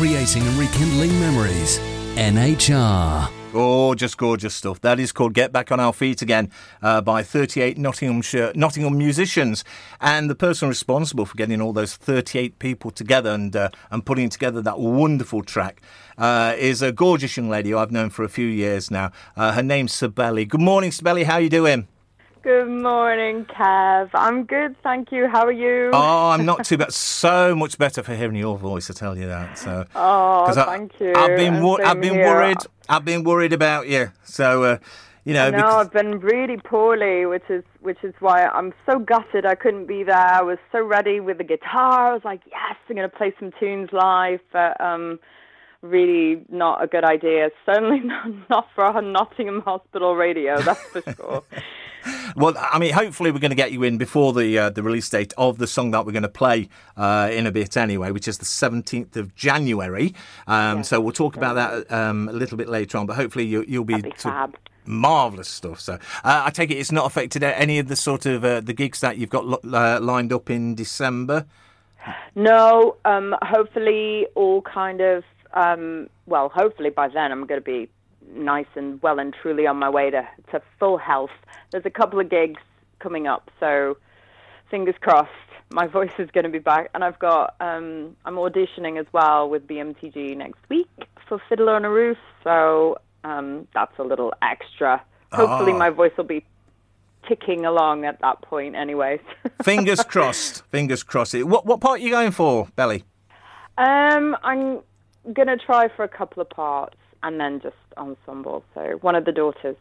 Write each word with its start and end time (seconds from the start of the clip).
creating 0.00 0.42
and 0.46 0.56
rekindling 0.56 1.10
memories. 1.20 1.78
NHR. 2.14 3.30
Gorgeous, 3.52 4.14
gorgeous 4.14 4.54
stuff. 4.54 4.80
That 4.80 4.98
is 4.98 5.12
called 5.12 5.34
Get 5.34 5.52
Back 5.52 5.70
on 5.70 5.78
Our 5.78 5.92
Feet 5.92 6.22
Again 6.22 6.50
uh, 6.80 7.02
by 7.02 7.22
38 7.22 7.76
Nottinghamshire, 7.76 8.52
Nottingham 8.54 8.96
musicians. 8.96 9.62
And 10.00 10.30
the 10.30 10.34
person 10.34 10.70
responsible 10.70 11.26
for 11.26 11.36
getting 11.36 11.60
all 11.60 11.74
those 11.74 11.96
38 11.96 12.58
people 12.58 12.90
together 12.90 13.28
and, 13.28 13.54
uh, 13.54 13.68
and 13.90 14.06
putting 14.06 14.30
together 14.30 14.62
that 14.62 14.78
wonderful 14.78 15.42
track 15.42 15.82
uh, 16.16 16.54
is 16.56 16.80
a 16.80 16.92
gorgeous 16.92 17.36
young 17.36 17.50
lady 17.50 17.68
who 17.68 17.76
I've 17.76 17.92
known 17.92 18.08
for 18.08 18.24
a 18.24 18.30
few 18.30 18.46
years 18.46 18.90
now. 18.90 19.12
Uh, 19.36 19.52
her 19.52 19.62
name's 19.62 19.92
Cibele. 19.92 20.48
Good 20.48 20.62
morning, 20.62 20.92
Cibele. 20.92 21.24
How 21.24 21.34
are 21.34 21.40
you 21.42 21.50
doing? 21.50 21.88
Good 22.42 22.68
morning, 22.70 23.44
Kev. 23.44 24.08
I'm 24.14 24.44
good, 24.44 24.74
thank 24.82 25.12
you. 25.12 25.28
How 25.28 25.44
are 25.44 25.52
you? 25.52 25.90
Oh, 25.92 26.30
I'm 26.30 26.46
not 26.46 26.64
too 26.64 26.78
bad. 26.78 26.90
So 26.92 27.54
much 27.54 27.76
better 27.76 28.02
for 28.02 28.14
hearing 28.14 28.36
your 28.36 28.56
voice, 28.56 28.90
I 28.90 28.94
tell 28.94 29.16
you 29.16 29.26
that. 29.26 29.58
So, 29.58 29.84
oh, 29.94 30.44
I, 30.46 30.52
thank 30.52 30.98
you. 31.00 31.12
I've 31.14 31.36
been, 31.36 31.62
wo- 31.62 31.76
I've 31.84 32.00
been 32.00 32.14
here. 32.14 32.24
worried. 32.24 32.56
I've 32.88 33.04
been 33.04 33.24
worried 33.24 33.52
about 33.52 33.88
you. 33.88 34.10
So, 34.24 34.62
uh, 34.64 34.78
you 35.24 35.34
know, 35.34 35.50
No, 35.50 35.56
because- 35.58 35.74
I've 35.86 35.92
been 35.92 36.18
really 36.20 36.56
poorly, 36.56 37.26
which 37.26 37.44
is 37.50 37.62
which 37.80 38.02
is 38.02 38.14
why 38.20 38.46
I'm 38.46 38.72
so 38.86 38.98
gutted 38.98 39.44
I 39.44 39.54
couldn't 39.54 39.84
be 39.86 40.02
there. 40.02 40.16
I 40.16 40.40
was 40.40 40.56
so 40.72 40.82
ready 40.82 41.20
with 41.20 41.36
the 41.38 41.44
guitar. 41.44 42.10
I 42.10 42.12
was 42.14 42.22
like, 42.24 42.40
yes, 42.46 42.76
I'm 42.88 42.96
going 42.96 43.08
to 43.08 43.14
play 43.14 43.34
some 43.38 43.52
tunes 43.60 43.90
live, 43.92 44.40
but 44.50 44.80
um, 44.80 45.18
really 45.82 46.42
not 46.48 46.82
a 46.82 46.86
good 46.86 47.04
idea. 47.04 47.50
Certainly 47.66 48.00
not, 48.04 48.28
not 48.48 48.68
for 48.74 48.86
a 48.86 49.02
Nottingham 49.02 49.60
Hospital 49.60 50.16
radio, 50.16 50.58
that's 50.62 50.80
for 50.84 51.02
sure. 51.02 51.42
Well, 52.36 52.54
I 52.58 52.78
mean, 52.78 52.92
hopefully 52.92 53.30
we're 53.30 53.38
going 53.38 53.50
to 53.50 53.56
get 53.56 53.72
you 53.72 53.82
in 53.82 53.98
before 53.98 54.32
the 54.32 54.58
uh, 54.58 54.70
the 54.70 54.82
release 54.82 55.08
date 55.08 55.32
of 55.36 55.58
the 55.58 55.66
song 55.66 55.90
that 55.92 56.06
we're 56.06 56.12
going 56.12 56.22
to 56.22 56.28
play 56.28 56.68
uh, 56.96 57.30
in 57.32 57.46
a 57.46 57.52
bit 57.52 57.76
anyway, 57.76 58.10
which 58.10 58.28
is 58.28 58.38
the 58.38 58.44
17th 58.44 59.16
of 59.16 59.34
January. 59.34 60.14
Um, 60.46 60.82
so 60.84 61.00
we'll 61.00 61.12
talk 61.12 61.36
about 61.36 61.54
that 61.54 61.92
um, 61.92 62.28
a 62.28 62.32
little 62.32 62.56
bit 62.56 62.68
later 62.68 62.98
on, 62.98 63.06
but 63.06 63.16
hopefully 63.16 63.44
you, 63.44 63.64
you'll 63.66 63.84
be, 63.84 64.00
be 64.00 64.12
fab. 64.16 64.56
marvelous 64.84 65.48
stuff. 65.48 65.80
So 65.80 65.94
uh, 65.94 66.42
I 66.46 66.50
take 66.50 66.70
it 66.70 66.74
it's 66.74 66.92
not 66.92 67.06
affected 67.06 67.42
any 67.42 67.78
of 67.78 67.88
the 67.88 67.96
sort 67.96 68.26
of 68.26 68.44
uh, 68.44 68.60
the 68.60 68.72
gigs 68.72 69.00
that 69.00 69.18
you've 69.18 69.30
got 69.30 69.46
lo- 69.46 69.60
uh, 69.72 70.00
lined 70.00 70.32
up 70.32 70.50
in 70.50 70.74
December. 70.74 71.46
No, 72.34 72.96
um, 73.04 73.36
hopefully 73.42 74.26
all 74.34 74.62
kind 74.62 75.00
of 75.00 75.24
um, 75.52 76.08
well, 76.26 76.48
hopefully 76.48 76.90
by 76.90 77.08
then 77.08 77.32
I'm 77.32 77.46
going 77.46 77.60
to 77.60 77.64
be 77.64 77.88
nice 78.34 78.66
and 78.74 79.00
well 79.02 79.18
and 79.18 79.34
truly 79.34 79.66
on 79.66 79.76
my 79.76 79.88
way 79.88 80.10
to, 80.10 80.26
to 80.52 80.60
full 80.78 80.98
health. 80.98 81.30
There's 81.70 81.86
a 81.86 81.90
couple 81.90 82.20
of 82.20 82.28
gigs 82.28 82.60
coming 82.98 83.26
up, 83.26 83.50
so 83.60 83.96
fingers 84.70 84.94
crossed. 85.00 85.30
My 85.72 85.86
voice 85.98 86.12
is 86.18 86.30
going 86.30 86.44
to 86.44 86.50
be 86.50 86.58
back, 86.58 86.90
and 86.94 87.04
I've 87.04 87.18
got 87.18 87.54
um, 87.60 88.16
I'm 88.24 88.36
auditioning 88.36 88.98
as 88.98 89.06
well 89.12 89.48
with 89.48 89.66
BMTG 89.66 90.36
next 90.36 90.58
week 90.68 90.88
for 91.28 91.40
Fiddler 91.48 91.74
on 91.74 91.84
a 91.84 91.90
Roof, 91.90 92.18
so 92.44 92.98
um, 93.24 93.66
that's 93.74 93.96
a 93.98 94.02
little 94.02 94.32
extra. 94.42 95.02
Hopefully, 95.32 95.72
Ah. 95.72 95.78
my 95.78 95.90
voice 95.90 96.12
will 96.16 96.24
be 96.24 96.44
ticking 97.28 97.64
along 97.64 98.04
at 98.04 98.18
that 98.20 98.40
point, 98.42 98.74
anyways. 98.74 99.20
Fingers 99.62 100.02
crossed. 100.02 100.64
Fingers 100.70 101.02
crossed. 101.04 101.34
What 101.44 101.66
what 101.66 101.80
part 101.80 102.00
are 102.00 102.02
you 102.02 102.10
going 102.10 102.32
for, 102.32 102.66
Belly? 102.74 103.04
Um, 103.78 104.36
I'm 104.42 104.80
gonna 105.32 105.56
try 105.56 105.88
for 105.88 106.02
a 106.02 106.08
couple 106.08 106.40
of 106.42 106.50
parts 106.50 106.96
and 107.22 107.38
then 107.38 107.60
just 107.60 107.76
ensemble. 108.00 108.64
So 108.74 108.98
one 109.02 109.14
of 109.14 109.24
the 109.24 109.32
daughters. 109.32 109.76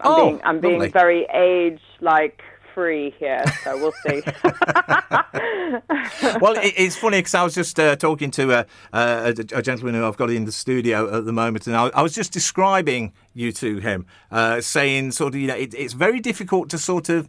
I'm 0.00 0.12
Oh, 0.12 0.16
being 0.26 0.40
I'm 0.44 0.60
being 0.60 0.78
lovely. 0.78 0.88
very 0.88 1.26
age 1.32 1.80
like 2.00 2.42
free 2.74 3.14
here, 3.18 3.44
so 3.64 3.76
we'll 3.76 3.92
see. 4.06 4.22
well, 6.40 6.54
it, 6.56 6.72
it's 6.76 6.96
funny 6.96 7.18
because 7.18 7.34
I 7.34 7.42
was 7.42 7.54
just 7.54 7.78
uh, 7.78 7.96
talking 7.96 8.30
to 8.32 8.52
a, 8.60 8.66
a, 8.92 9.34
a 9.54 9.60
gentleman 9.62 9.94
who 9.94 10.06
I've 10.06 10.16
got 10.16 10.30
in 10.30 10.44
the 10.44 10.52
studio 10.52 11.18
at 11.18 11.24
the 11.26 11.32
moment, 11.32 11.66
and 11.66 11.76
I, 11.76 11.88
I 11.88 12.02
was 12.02 12.14
just 12.14 12.32
describing 12.32 13.12
you 13.34 13.52
to 13.52 13.78
him, 13.78 14.06
uh, 14.30 14.60
saying 14.60 15.12
sort 15.12 15.34
of, 15.34 15.40
you 15.40 15.48
know, 15.48 15.56
it, 15.56 15.74
it's 15.74 15.92
very 15.94 16.20
difficult 16.20 16.70
to 16.70 16.78
sort 16.78 17.08
of 17.08 17.28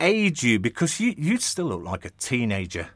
age 0.00 0.42
you 0.42 0.58
because 0.58 0.98
you 1.00 1.14
you 1.16 1.36
still 1.38 1.66
look 1.66 1.84
like 1.84 2.04
a 2.04 2.10
teenager. 2.10 2.88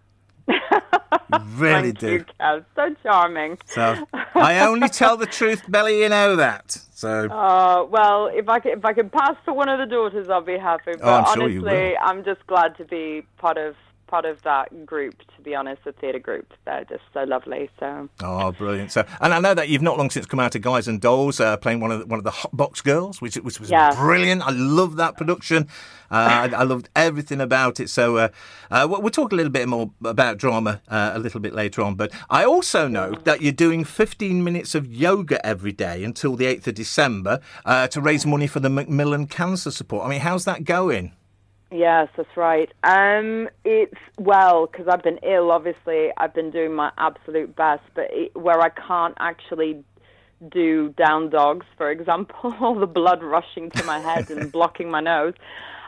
Really 1.57 1.93
Thank 1.93 1.99
do. 1.99 2.13
you, 2.13 2.25
Kev. 2.41 2.65
So 2.77 2.95
charming. 3.03 3.59
So 3.67 4.07
I 4.35 4.61
only 4.67 4.89
tell 4.89 5.17
the 5.17 5.27
truth, 5.27 5.63
Belly. 5.69 6.03
You 6.03 6.09
know 6.09 6.37
that. 6.37 6.71
So 6.93 7.29
Uh, 7.31 7.85
well, 7.91 8.27
if 8.33 8.49
I 8.49 8.61
could, 8.61 8.73
if 8.79 8.85
I 8.85 8.93
could 8.93 9.13
pass 9.13 9.37
for 9.45 9.53
one 9.55 9.69
of 9.69 9.79
the 9.79 9.87
daughters, 9.87 10.29
I'll 10.31 10.41
be 10.41 10.59
happy. 10.59 10.93
But 10.99 11.03
Oh, 11.03 11.15
I'm 11.15 11.25
sure 11.35 11.43
honestly, 11.45 11.53
you 11.55 11.63
will. 11.63 11.95
I'm 12.03 12.25
just 12.25 12.47
glad 12.47 12.77
to 12.79 12.85
be 12.85 13.23
part 13.39 13.59
of 13.59 13.75
part 14.07 14.25
of 14.25 14.43
that 14.43 14.87
group. 14.87 15.19
To 15.37 15.43
be 15.43 15.55
honest, 15.55 15.85
the 15.85 15.93
theatre 15.93 16.19
group. 16.19 16.53
They're 16.65 16.85
just 16.85 17.03
so 17.13 17.25
lovely. 17.25 17.69
So 17.81 18.09
Oh, 18.23 18.53
brilliant! 18.53 18.93
So, 18.93 19.05
and 19.21 19.35
I 19.35 19.41
know 19.41 19.55
that 19.55 19.69
you've 19.69 19.83
not 19.83 19.99
long 19.99 20.11
since 20.11 20.27
come 20.27 20.41
out 20.41 20.55
of 20.55 20.63
Guys 20.63 20.89
and 20.89 21.01
Dolls, 21.01 21.41
uh, 21.41 21.57
playing 21.57 21.81
one 21.81 21.91
of 21.91 22.01
the, 22.01 22.07
one 22.07 22.19
of 22.19 22.25
the 22.25 22.31
Hot 22.31 22.57
Box 22.57 22.81
Girls, 22.81 23.21
which 23.21 23.37
which 23.37 23.61
was 23.61 23.71
Yeah. 23.71 23.95
brilliant. 23.95 24.43
I 24.43 24.51
love 24.51 24.97
that 24.97 25.17
production. 25.17 25.69
Uh, 26.11 26.49
I, 26.53 26.57
I 26.61 26.63
loved 26.63 26.89
everything 26.95 27.41
about 27.41 27.81
it. 27.81 27.91
So, 27.91 28.17
uh, 28.19 28.29
uh, 28.71 28.87
we'll, 28.89 29.11
talk 29.11 29.33
a 29.33 29.35
little 29.35 29.51
bit 29.51 29.67
more 29.69 29.91
about 30.05 30.37
drama 30.39 30.81
uh, 30.89 31.13
a 31.15 31.19
little 31.19 31.41
bit 31.41 31.55
later 31.55 31.83
on. 31.83 31.97
But 31.97 32.13
I 32.31 32.45
also 32.45 32.87
know 32.87 33.15
that 33.25 33.43
you're 33.43 33.53
doing 33.53 33.83
15 33.85 34.45
minutes 34.45 34.75
of 34.77 34.87
yoga 34.93 35.45
every 35.45 35.73
day 35.73 36.05
until 36.05 36.37
the 36.37 36.45
8th 36.45 36.69
of 36.69 36.75
December 36.75 37.41
uh, 37.65 37.89
to 37.89 38.01
raise 38.01 38.25
money 38.27 38.47
for 38.47 38.61
the 38.61 38.71
Macmillan 38.71 39.27
Cancer 39.27 39.73
Support. 39.73 40.07
I 40.07 40.09
mean, 40.11 40.21
how's 40.21 40.45
that 40.45 40.63
going? 40.65 41.13
Yes, 41.75 42.07
that's 42.17 42.37
right. 42.37 42.71
Um, 42.85 43.49
it's 43.65 43.99
well 44.17 44.69
because 44.71 44.87
I've 44.87 45.03
been 45.03 45.19
ill. 45.25 45.51
Obviously, 45.51 46.11
I've 46.17 46.33
been 46.33 46.53
doing 46.53 46.73
my 46.73 46.93
absolute 46.99 47.57
best, 47.57 47.83
but 47.97 48.05
it, 48.11 48.37
where 48.37 48.61
I 48.61 48.69
can't 48.69 49.17
actually 49.19 49.83
do 50.53 50.91
down 50.91 51.31
dogs, 51.31 51.67
for 51.77 51.91
example, 51.91 52.55
all 52.61 52.79
the 52.79 52.87
blood 52.87 53.25
rushing 53.25 53.73
to 53.73 53.83
my 53.83 53.99
head 53.99 54.31
and 54.31 54.53
blocking 54.53 54.89
my 54.89 55.01
nose. 55.01 55.35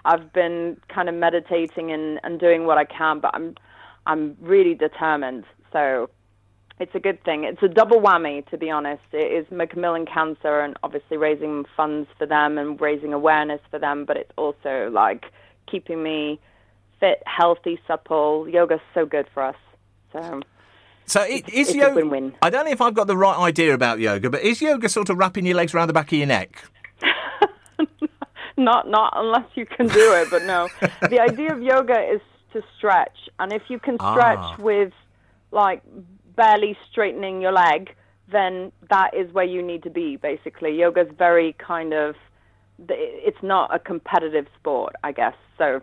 I've 0.04 0.32
been 0.32 0.76
kind 0.92 1.08
of 1.08 1.14
meditating 1.14 1.92
and, 1.92 2.18
and 2.24 2.40
doing 2.40 2.66
what 2.66 2.78
I 2.78 2.84
can, 2.84 3.20
but 3.20 3.30
I'm 3.32 3.54
I'm 4.06 4.36
really 4.40 4.74
determined. 4.74 5.44
So 5.72 6.10
it's 6.80 6.96
a 6.96 7.00
good 7.00 7.22
thing. 7.22 7.44
It's 7.44 7.62
a 7.62 7.68
double 7.68 8.00
whammy, 8.00 8.44
to 8.50 8.58
be 8.58 8.70
honest. 8.70 9.04
It 9.12 9.32
is 9.32 9.46
Macmillan 9.52 10.06
Cancer 10.06 10.62
and 10.62 10.76
obviously 10.82 11.16
raising 11.16 11.64
funds 11.76 12.08
for 12.18 12.26
them 12.26 12.58
and 12.58 12.80
raising 12.80 13.12
awareness 13.12 13.60
for 13.70 13.78
them, 13.78 14.04
but 14.04 14.16
it's 14.16 14.32
also 14.36 14.90
like 14.92 15.26
keeping 15.66 16.02
me 16.02 16.40
fit, 17.00 17.22
healthy, 17.26 17.78
supple. 17.86 18.48
Yoga's 18.48 18.80
so 18.94 19.04
good 19.06 19.26
for 19.34 19.42
us. 19.42 19.56
So 20.12 20.40
So 21.06 21.22
it, 21.22 21.48
is 21.48 21.68
it's 21.68 21.74
yoga. 21.74 21.94
win-win. 21.96 22.34
I 22.42 22.50
don't 22.50 22.64
know 22.64 22.70
if 22.72 22.80
I've 22.80 22.94
got 22.94 23.06
the 23.06 23.16
right 23.16 23.36
idea 23.38 23.74
about 23.74 23.98
yoga, 24.00 24.30
but 24.30 24.42
is 24.42 24.60
yoga 24.62 24.88
sort 24.88 25.10
of 25.10 25.18
wrapping 25.18 25.44
your 25.46 25.56
legs 25.56 25.74
around 25.74 25.88
the 25.88 25.92
back 25.92 26.10
of 26.12 26.18
your 26.18 26.26
neck? 26.26 26.64
not 28.56 28.88
not 28.88 29.12
unless 29.16 29.46
you 29.54 29.66
can 29.66 29.86
do 29.88 30.12
it, 30.14 30.28
but 30.30 30.44
no. 30.44 30.68
the 31.10 31.20
idea 31.20 31.52
of 31.52 31.62
yoga 31.62 31.98
is 32.14 32.20
to 32.52 32.62
stretch, 32.76 33.28
and 33.38 33.52
if 33.52 33.62
you 33.68 33.78
can 33.78 33.96
stretch 33.96 34.38
Ah. 34.40 34.56
with 34.58 34.92
like 35.52 35.82
barely 36.36 36.76
straightening 36.90 37.40
your 37.42 37.52
leg, 37.52 37.94
then 38.30 38.72
that 38.90 39.14
is 39.14 39.30
where 39.32 39.44
you 39.44 39.62
need 39.62 39.82
to 39.82 39.90
be. 39.90 40.16
Basically, 40.16 40.74
yoga's 40.78 41.08
very 41.18 41.54
kind 41.58 41.92
of 41.92 42.14
it's 42.88 43.42
not 43.42 43.74
a 43.74 43.78
competitive 43.78 44.46
sport, 44.58 44.94
I 45.02 45.12
guess. 45.12 45.34
So 45.58 45.82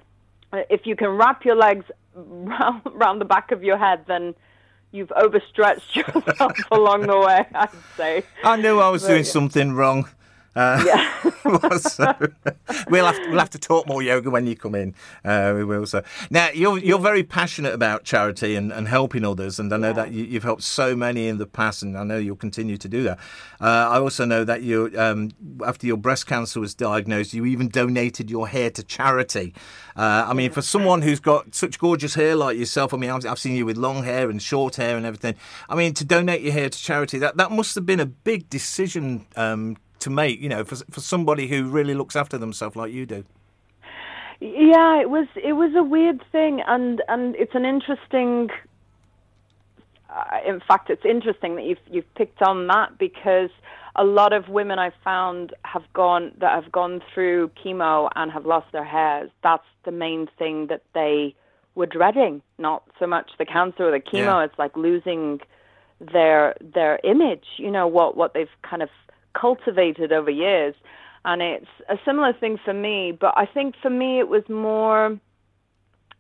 if 0.54 0.86
you 0.86 0.96
can 0.96 1.10
wrap 1.10 1.46
your 1.46 1.56
legs 1.56 1.86
round, 2.16 2.82
round 2.94 3.22
the 3.22 3.26
back 3.26 3.52
of 3.52 3.64
your 3.64 3.78
head, 3.78 4.06
then 4.08 4.36
you've 4.92 5.12
overstretched 5.12 5.96
yourself 5.96 6.58
along 6.72 7.08
the 7.08 7.18
way. 7.18 7.46
I'd 7.54 7.70
say. 7.98 8.24
I 8.44 8.56
knew 8.58 8.80
I 8.80 8.90
was 8.90 9.04
doing 9.04 9.24
something 9.24 9.74
wrong. 9.74 10.08
Uh, 10.56 10.84
Yeah. 10.86 11.10
so, 11.78 12.16
we'll 12.90 13.06
have 13.06 13.16
to, 13.16 13.30
we'll 13.30 13.40
have 13.40 13.50
to 13.50 13.60
talk 13.60 13.88
more 13.88 14.02
yoga 14.02 14.30
when 14.30 14.48
you 14.48 14.56
come 14.56 14.76
in. 14.76 14.96
Uh, 15.26 15.54
we 15.56 15.64
will. 15.64 15.86
So 15.86 16.04
now 16.30 16.50
you're 16.54 16.78
you're 16.78 17.00
very 17.00 17.24
passionate 17.24 17.74
about 17.74 18.04
charity 18.04 18.56
and, 18.56 18.72
and 18.72 18.88
helping 18.88 19.26
others, 19.26 19.60
and 19.60 19.74
I 19.74 19.78
know 19.78 19.94
that 19.94 20.12
you, 20.12 20.24
you've 20.24 20.44
helped 20.44 20.64
so 20.64 20.96
many 20.96 21.28
in 21.28 21.38
the 21.38 21.46
past, 21.46 21.84
and 21.84 21.98
I 21.98 22.04
know 22.04 22.18
you'll 22.18 22.36
continue 22.36 22.78
to 22.78 22.88
do 22.88 23.04
that. 23.04 23.20
Uh, 23.60 23.90
I 23.92 24.00
also 24.00 24.26
know 24.26 24.44
that 24.44 24.62
you 24.64 24.92
um, 24.98 25.32
after 25.66 25.86
your 25.88 25.98
breast 25.98 26.28
cancer 26.28 26.60
was 26.60 26.74
diagnosed, 26.74 27.34
you 27.34 27.46
even 27.46 27.68
donated 27.70 28.30
your 28.30 28.48
hair 28.48 28.70
to 28.72 28.84
charity. 28.84 29.54
Uh, 29.96 30.26
I 30.28 30.34
mean, 30.34 30.52
for 30.52 30.62
someone 30.62 31.02
who's 31.02 31.20
got 31.20 31.54
such 31.54 31.78
gorgeous 31.78 32.16
hair 32.16 32.36
like 32.36 32.58
yourself, 32.58 32.94
I 32.94 32.98
mean, 32.98 33.10
I've, 33.10 33.26
I've 33.26 33.40
seen 33.40 33.56
you 33.56 33.66
with 33.66 33.78
long 33.78 34.04
hair 34.04 34.30
and 34.30 34.42
short 34.42 34.78
hair 34.78 34.98
and 34.98 35.06
everything. 35.06 35.36
I 35.70 35.76
mean, 35.76 35.94
to 35.96 36.06
donate 36.06 36.42
your 36.42 36.54
hair 36.54 36.70
to 36.70 36.78
charity, 36.78 37.18
that 37.20 37.38
that 37.38 37.52
must 37.52 37.76
have 37.76 37.86
been 37.86 38.00
a 38.00 38.06
big 38.06 38.50
decision. 38.50 39.26
Um, 39.36 39.78
to 40.04 40.10
make, 40.10 40.40
you 40.42 40.50
know, 40.50 40.64
for 40.64 40.76
for 40.92 41.00
somebody 41.00 41.48
who 41.48 41.70
really 41.70 41.94
looks 41.94 42.16
after 42.16 42.38
themselves 42.38 42.76
like 42.76 42.92
you 42.92 43.06
do. 43.06 43.26
Yeah, 44.40 45.00
it 45.00 45.10
was 45.10 45.28
it 45.36 45.54
was 45.54 45.74
a 45.76 45.84
weird 45.84 46.24
thing, 46.32 46.62
and 46.68 47.02
and 47.08 47.36
it's 47.36 47.56
an 47.56 47.66
interesting. 47.66 48.50
Uh, 50.10 50.38
in 50.46 50.60
fact, 50.68 50.90
it's 50.90 51.06
interesting 51.06 51.56
that 51.56 51.64
you've 51.64 51.86
you've 51.90 52.14
picked 52.16 52.42
on 52.42 52.68
that 52.68 52.98
because 52.98 53.50
a 53.96 54.04
lot 54.04 54.34
of 54.34 54.50
women 54.50 54.80
I've 54.80 55.00
found 55.04 55.54
have 55.64 55.84
gone 55.94 56.34
that 56.40 56.62
have 56.62 56.72
gone 56.72 57.02
through 57.14 57.52
chemo 57.64 58.10
and 58.16 58.32
have 58.32 58.46
lost 58.46 58.72
their 58.74 58.84
hairs. 58.84 59.30
That's 59.42 59.64
the 59.86 59.92
main 59.92 60.28
thing 60.38 60.68
that 60.68 60.84
they 60.94 61.36
were 61.76 61.86
dreading. 61.86 62.42
Not 62.58 62.84
so 63.00 63.08
much 63.08 63.32
the 63.40 63.46
cancer 63.46 63.88
or 63.88 63.92
the 63.92 64.00
chemo. 64.00 64.26
Yeah. 64.26 64.44
It's 64.44 64.60
like 64.60 64.76
losing 64.76 65.40
their 66.02 66.56
their 66.60 67.00
image, 67.04 67.46
you 67.58 67.72
know, 67.72 67.88
what 67.88 68.18
what 68.18 68.34
they've 68.34 68.56
kind 68.62 68.82
of 68.82 68.90
cultivated 69.34 70.12
over 70.12 70.30
years. 70.30 70.76
And 71.26 71.42
it's 71.42 71.68
a 71.90 71.98
similar 72.06 72.34
thing 72.34 72.58
for 72.64 72.74
me, 72.74 73.12
but 73.18 73.34
I 73.38 73.46
think 73.46 73.76
for 73.82 73.90
me 73.90 74.20
it 74.20 74.28
was 74.28 74.44
more 74.50 75.18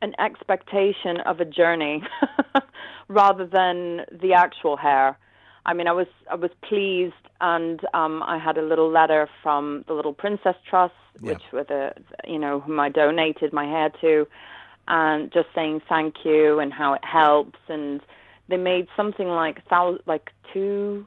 an 0.01 0.13
expectation 0.19 1.17
of 1.25 1.39
a 1.39 1.45
journey 1.45 2.03
rather 3.07 3.45
than 3.45 4.01
the 4.11 4.33
actual 4.33 4.75
hair. 4.77 5.17
I 5.65 5.73
mean, 5.73 5.87
I 5.87 5.93
was 5.93 6.07
I 6.29 6.35
was 6.35 6.51
pleased, 6.61 7.13
and 7.39 7.79
um, 7.93 8.21
I 8.23 8.37
had 8.37 8.57
a 8.57 8.61
little 8.61 8.89
letter 8.89 9.29
from 9.41 9.85
the 9.87 9.93
Little 9.93 10.13
Princess 10.13 10.55
Trust, 10.69 10.93
Yeah. 11.21 11.33
which 11.33 11.43
were 11.53 11.63
the 11.63 11.93
you 12.27 12.37
know 12.37 12.59
whom 12.59 12.79
I 12.79 12.89
donated 12.89 13.53
my 13.53 13.65
hair 13.65 13.89
to, 14.01 14.27
and 14.89 15.31
just 15.31 15.47
saying 15.55 15.81
thank 15.87 16.25
you 16.25 16.59
and 16.59 16.73
how 16.73 16.93
it 16.93 17.05
helps, 17.05 17.59
and 17.69 18.01
they 18.49 18.57
made 18.57 18.87
something 18.97 19.29
like 19.29 19.61
thou 19.69 19.97
like 20.05 20.31
two 20.53 21.05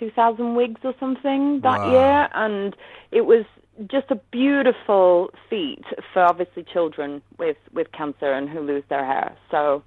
two 0.00 0.10
thousand 0.10 0.56
wigs 0.56 0.80
or 0.82 0.94
something 0.98 1.60
that 1.62 1.82
Wow. 1.82 1.92
year, 1.92 2.28
and 2.34 2.74
it 3.12 3.26
was 3.26 3.44
just 3.88 4.10
a 4.10 4.16
beautiful 4.32 5.30
feat 5.48 5.84
for 6.12 6.22
obviously 6.22 6.64
children 6.64 7.22
with 7.38 7.56
with 7.72 7.92
cancer 7.92 8.32
and 8.32 8.48
who 8.48 8.60
lose 8.60 8.84
their 8.88 9.04
hair. 9.04 9.36
So. 9.50 9.84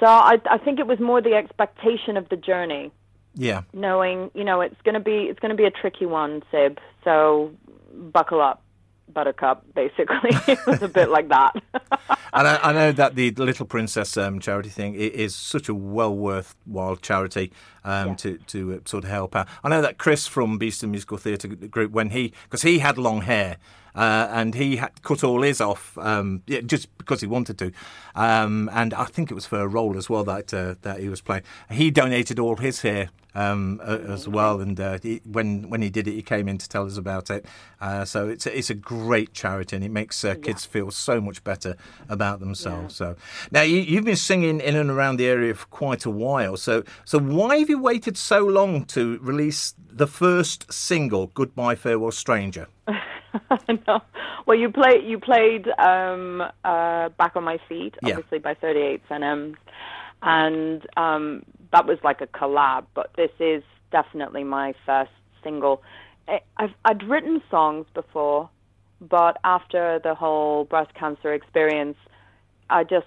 So 0.00 0.06
I, 0.06 0.36
I 0.48 0.58
think 0.58 0.78
it 0.78 0.86
was 0.86 1.00
more 1.00 1.20
the 1.20 1.34
expectation 1.34 2.16
of 2.16 2.28
the 2.28 2.36
journey, 2.36 2.92
Yeah. 3.34 3.62
knowing 3.72 4.30
you 4.32 4.44
know 4.44 4.60
it's 4.60 4.80
going 4.84 4.94
to 4.94 5.00
be 5.00 5.26
it's 5.28 5.40
going 5.40 5.50
to 5.50 5.56
be 5.56 5.64
a 5.64 5.72
tricky 5.72 6.06
one, 6.06 6.44
Sib. 6.52 6.78
So 7.02 7.50
buckle 7.92 8.40
up, 8.40 8.62
Buttercup. 9.12 9.64
Basically, 9.74 10.30
it 10.52 10.58
was 10.66 10.82
a 10.82 10.88
bit 10.88 11.08
like 11.10 11.28
that. 11.28 11.54
And 12.30 12.46
I, 12.46 12.58
I 12.62 12.72
know 12.74 12.92
that 12.92 13.14
the 13.14 13.30
Little 13.30 13.64
Princess 13.64 14.16
um, 14.18 14.38
charity 14.38 14.68
thing 14.68 14.94
is 14.94 15.34
such 15.34 15.70
a 15.70 15.74
well 15.74 16.14
worthwhile 16.14 16.96
charity 16.96 17.50
um, 17.84 18.08
Yeah. 18.08 18.14
to 18.16 18.38
to 18.48 18.72
uh, 18.74 18.78
sort 18.84 19.04
of 19.04 19.10
help 19.10 19.34
out. 19.34 19.48
I 19.64 19.70
know 19.70 19.80
that 19.80 19.96
Chris 19.96 20.26
from 20.26 20.58
Beeston 20.58 20.90
Musical 20.90 21.16
Theatre 21.16 21.48
Group, 21.48 21.90
when 21.92 22.10
he 22.10 22.34
because 22.44 22.62
he 22.62 22.80
had 22.80 22.98
long 22.98 23.22
hair. 23.22 23.56
Uh, 23.98 24.28
and 24.30 24.54
he 24.54 24.76
had 24.76 25.02
cut 25.02 25.24
all 25.24 25.42
his 25.42 25.60
off 25.60 25.98
um, 25.98 26.40
yeah, 26.46 26.60
just 26.60 26.96
because 26.98 27.20
he 27.20 27.26
wanted 27.26 27.58
to, 27.58 27.72
um, 28.14 28.70
and 28.72 28.94
I 28.94 29.06
think 29.06 29.28
it 29.32 29.34
was 29.34 29.44
for 29.44 29.58
a 29.58 29.66
role 29.66 29.98
as 29.98 30.08
well 30.08 30.22
that 30.22 30.54
uh, 30.54 30.76
that 30.82 31.00
he 31.00 31.08
was 31.08 31.20
playing. 31.20 31.42
He 31.68 31.90
donated 31.90 32.38
all 32.38 32.54
his 32.54 32.82
hair 32.82 33.10
um, 33.34 33.80
uh, 33.82 33.98
as 34.06 34.28
well, 34.28 34.60
and 34.60 34.78
uh, 34.78 34.98
he, 35.02 35.20
when 35.24 35.68
when 35.68 35.82
he 35.82 35.90
did 35.90 36.06
it, 36.06 36.12
he 36.12 36.22
came 36.22 36.48
in 36.48 36.58
to 36.58 36.68
tell 36.68 36.86
us 36.86 36.96
about 36.96 37.28
it. 37.28 37.44
Uh, 37.80 38.04
so 38.04 38.28
it's 38.28 38.46
a, 38.46 38.56
it's 38.56 38.70
a 38.70 38.74
great 38.74 39.34
charity, 39.34 39.74
and 39.74 39.84
it 39.84 39.90
makes 39.90 40.24
uh, 40.24 40.36
kids 40.40 40.64
feel 40.64 40.92
so 40.92 41.20
much 41.20 41.42
better 41.42 41.76
about 42.08 42.38
themselves. 42.38 42.94
So 42.94 43.16
now 43.50 43.62
you, 43.62 43.78
you've 43.78 44.04
been 44.04 44.14
singing 44.14 44.60
in 44.60 44.76
and 44.76 44.90
around 44.90 45.16
the 45.16 45.26
area 45.26 45.56
for 45.56 45.66
quite 45.66 46.04
a 46.04 46.10
while. 46.10 46.56
So 46.56 46.84
so 47.04 47.18
why 47.18 47.56
have 47.56 47.68
you 47.68 47.80
waited 47.80 48.16
so 48.16 48.46
long 48.46 48.84
to 48.86 49.18
release 49.20 49.74
the 49.90 50.06
first 50.06 50.72
single, 50.72 51.32
"Goodbye 51.34 51.74
Farewell 51.74 52.12
Stranger"? 52.12 52.68
no. 53.86 54.00
Well, 54.46 54.58
you 54.58 54.70
play 54.70 55.00
you 55.04 55.18
played 55.18 55.68
um, 55.78 56.42
uh, 56.64 57.08
back 57.10 57.36
on 57.36 57.44
my 57.44 57.58
feet, 57.68 57.94
Yeah. 58.02 58.16
obviously 58.16 58.38
by 58.38 58.54
38 58.54 59.02
NMs, 59.10 59.56
and 60.22 60.86
um, 60.96 61.42
that 61.72 61.86
was 61.86 61.98
like 62.02 62.20
a 62.20 62.26
collab. 62.26 62.86
But 62.94 63.12
this 63.16 63.30
is 63.38 63.62
definitely 63.92 64.44
my 64.44 64.74
first 64.86 65.10
single. 65.42 65.82
I, 66.26 66.40
I've 66.56 66.74
I'd 66.84 67.02
written 67.04 67.42
songs 67.50 67.86
before, 67.94 68.48
but 69.00 69.38
after 69.44 70.00
the 70.02 70.14
whole 70.14 70.64
breast 70.64 70.94
cancer 70.94 71.32
experience, 71.34 71.96
I 72.70 72.84
just 72.84 73.06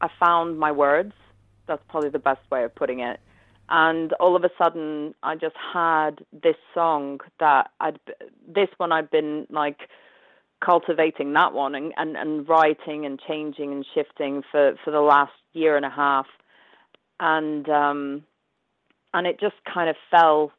I 0.00 0.08
found 0.20 0.58
my 0.58 0.72
words. 0.72 1.12
That's 1.66 1.82
probably 1.88 2.10
the 2.10 2.18
best 2.20 2.40
way 2.50 2.64
of 2.64 2.74
putting 2.74 3.00
it. 3.00 3.18
And 3.68 4.12
all 4.14 4.36
of 4.36 4.44
a 4.44 4.50
sudden, 4.62 5.14
I 5.22 5.34
just 5.34 5.56
had 5.72 6.24
this 6.32 6.56
song 6.74 7.20
that 7.40 7.70
I'd 7.80 7.98
this 8.46 8.68
one 8.76 8.92
I'd 8.92 9.10
been 9.10 9.46
like 9.50 9.88
cultivating 10.64 11.32
that 11.34 11.52
one 11.52 11.74
and, 11.74 11.92
and, 11.96 12.16
and 12.16 12.48
writing 12.48 13.04
and 13.04 13.20
changing 13.26 13.72
and 13.72 13.84
shifting 13.94 14.42
for, 14.50 14.74
for 14.84 14.90
the 14.90 15.00
last 15.00 15.32
year 15.52 15.76
and 15.76 15.84
a 15.84 15.90
half. 15.90 16.26
And 17.20 17.68
um 17.68 18.24
and 19.12 19.26
it 19.26 19.40
just 19.40 19.56
kind 19.72 19.88
of 19.88 19.96
fell 20.10 20.52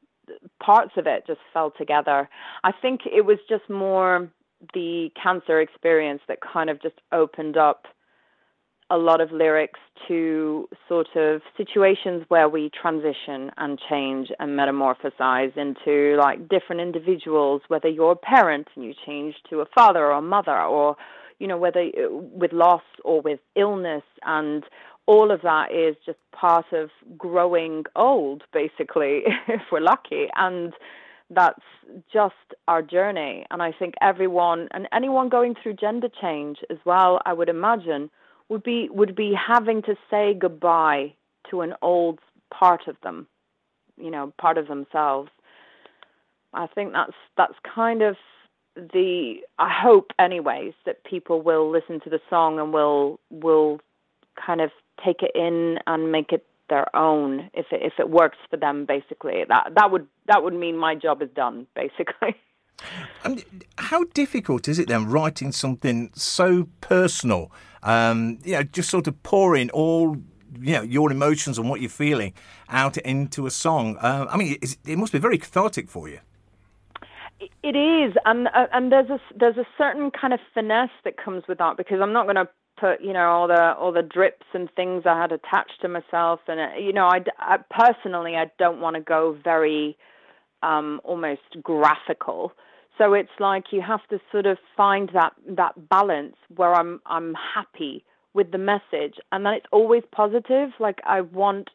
parts 0.62 0.92
of 0.98 1.07
it 1.07 1.25
just 1.25 1.39
fell 1.54 1.71
together. 1.71 2.30
I 2.63 2.71
think 2.71 3.01
it 3.06 3.25
was 3.25 3.38
just 3.48 3.69
more 3.69 4.30
the 4.74 5.12
cancer 5.21 5.62
experience 5.62 6.21
that 6.27 6.39
kind 6.42 6.69
of 6.69 6.81
just 6.81 6.95
opened 7.12 7.57
up 7.57 7.86
a 8.89 8.98
lot 8.98 9.19
of 9.19 9.31
lyrics 9.31 9.80
to 10.07 10.68
sort 10.88 11.16
of 11.16 11.42
situations 11.57 12.24
where 12.30 12.48
we 12.48 12.69
transition 12.69 13.51
and 13.57 13.80
change 13.89 14.30
and 14.39 14.57
metamorphosize 14.57 15.56
into 15.57 16.18
like 16.18 16.48
different 16.48 16.81
individuals, 16.81 17.62
whether 17.68 17.89
you're 17.89 18.13
a 18.13 18.16
parent 18.16 18.68
and 18.75 18.86
you 18.86 18.94
change 19.06 19.36
to 19.50 19.60
a 19.60 19.66
father 19.75 20.06
or 20.06 20.12
a 20.12 20.22
mother, 20.22 20.57
or, 20.57 20.95
you 21.39 21.48
know, 21.48 21.57
whether 21.57 21.81
uh, 21.81 22.10
with 22.10 22.54
loss 22.54 22.84
or 23.04 23.22
with 23.22 23.39
illness. 23.56 24.04
And 24.24 24.63
all 25.06 25.31
of 25.31 25.42
that 25.42 25.74
is 25.74 25.98
just 26.06 26.19
part 26.31 26.72
of 26.72 26.90
growing 27.18 27.83
old, 27.95 28.44
basically, 28.54 29.24
if 29.48 29.62
we're 29.69 29.81
lucky. 29.81 30.28
And 30.36 30.74
that's 31.30 31.60
just 32.12 32.36
our 32.68 32.81
journey. 32.81 33.45
And 33.51 33.62
I 33.62 33.74
think 33.74 33.95
everyone 34.01 34.69
and 34.72 34.88
anyone 34.94 35.28
going 35.28 35.56
through 35.62 35.74
gender 35.74 36.07
change 36.22 36.60
as 36.69 36.78
well, 36.86 37.19
I 37.25 37.33
would 37.33 37.50
imagine, 37.50 38.10
would 38.49 38.63
be 38.63 38.89
would 38.89 39.15
be 39.15 39.33
having 39.33 39.81
to 39.83 39.95
say 40.09 40.33
goodbye 40.33 41.13
to 41.49 41.61
an 41.61 41.73
old 41.81 42.19
part 42.51 42.88
of 42.88 42.95
them, 43.03 43.27
you 43.97 44.11
know, 44.11 44.33
part 44.38 44.57
of 44.57 44.67
themselves. 44.67 45.29
I 46.53 46.67
think 46.67 46.94
that's 46.94 47.13
that's 47.35 47.55
kind 47.75 48.01
of 48.01 48.15
the 48.75 49.38
I 49.57 49.69
hope 49.69 50.11
anyways 50.19 50.73
that 50.85 51.03
people 51.03 51.41
will 51.41 51.69
listen 51.69 51.99
to 52.01 52.09
the 52.09 52.19
song 52.29 52.59
and 52.59 52.73
will 52.73 53.19
will 53.29 53.81
kind 54.35 54.61
of 54.61 54.71
take 55.03 55.23
it 55.23 55.31
in 55.35 55.79
and 55.88 56.11
make 56.11 56.31
it 56.31 56.45
their 56.69 56.94
own 56.95 57.49
if 57.53 57.65
it, 57.71 57.81
if 57.81 57.94
it 57.97 58.09
works 58.09 58.38
for 58.49 58.57
them 58.57 58.85
basically 58.85 59.44
that 59.47 59.71
that 59.75 59.89
would 59.89 60.05
that 60.27 60.44
would 60.44 60.53
mean 60.53 60.77
my 60.77 60.94
job 60.94 61.21
is 61.21 61.29
done 61.35 61.65
basically 61.75 62.35
And 63.24 63.44
how 63.77 64.06
difficult 64.13 64.68
is 64.68 64.79
it 64.79 64.88
then 64.88 65.07
writing 65.07 65.51
something 65.51 66.12
so 66.13 66.69
personal? 66.81 67.51
Um, 67.83 68.39
you 68.44 68.53
know, 68.53 68.63
just 68.63 68.89
sort 68.89 69.07
of 69.07 69.21
pouring 69.24 69.69
all 69.71 70.18
you 70.59 70.74
know 70.74 70.81
your 70.81 71.12
emotions 71.12 71.57
and 71.57 71.69
what 71.69 71.81
you're 71.81 71.89
feeling 71.89 72.33
out 72.69 72.97
into 72.97 73.45
a 73.45 73.51
song. 73.51 73.97
Uh, 73.97 74.27
I 74.29 74.38
mean, 74.38 74.57
it 74.62 74.97
must 74.97 75.11
be 75.11 75.19
very 75.19 75.37
cathartic 75.37 75.90
for 75.90 76.07
you. 76.07 76.19
It 77.40 77.75
is, 77.75 78.16
and 78.25 78.47
uh, 78.47 78.68
and 78.73 78.92
there's 78.92 79.09
a 79.09 79.19
there's 79.35 79.57
a 79.57 79.68
certain 79.78 80.11
kind 80.11 80.33
of 80.33 80.40
finesse 80.54 80.90
that 81.04 81.18
comes 81.23 81.44
with 81.47 81.59
that 81.59 81.78
because 81.78 81.99
I'm 82.02 82.13
not 82.13 82.25
going 82.25 82.35
to 82.35 82.47
put 82.80 83.02
you 83.02 83.13
know 83.13 83.30
all 83.30 83.47
the 83.47 83.73
all 83.75 83.92
the 83.92 84.02
drips 84.02 84.45
and 84.54 84.69
things 84.75 85.04
I 85.06 85.19
had 85.19 85.31
attached 85.31 85.81
to 85.81 85.87
myself, 85.87 86.40
and 86.47 86.59
uh, 86.59 86.78
you 86.80 86.94
know 86.94 87.06
I, 87.06 87.23
I 87.40 87.57
personally 87.69 88.35
I 88.35 88.49
don't 88.57 88.80
want 88.80 88.95
to 88.95 89.02
go 89.02 89.37
very 89.44 89.97
um, 90.63 90.99
almost 91.04 91.61
graphical. 91.61 92.54
So 92.97 93.13
it's 93.13 93.30
like 93.39 93.66
you 93.71 93.81
have 93.81 94.06
to 94.09 94.19
sort 94.31 94.45
of 94.45 94.57
find 94.75 95.09
that 95.13 95.33
that 95.49 95.89
balance 95.89 96.35
where 96.56 96.73
I'm 96.73 96.99
I'm 97.06 97.35
happy 97.56 98.04
with 98.33 98.51
the 98.51 98.57
message, 98.57 99.16
and 99.31 99.45
then 99.45 99.54
it's 99.54 99.66
always 99.71 100.04
positive. 100.11 100.69
Like 100.80 100.99
I 101.06 101.21
want 101.21 101.69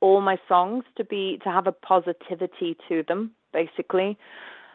all 0.00 0.20
my 0.20 0.36
songs 0.48 0.84
to 0.96 1.04
be 1.04 1.38
to 1.44 1.50
have 1.50 1.66
a 1.66 1.72
positivity 1.72 2.76
to 2.88 3.02
them, 3.06 3.32
basically. 3.52 4.18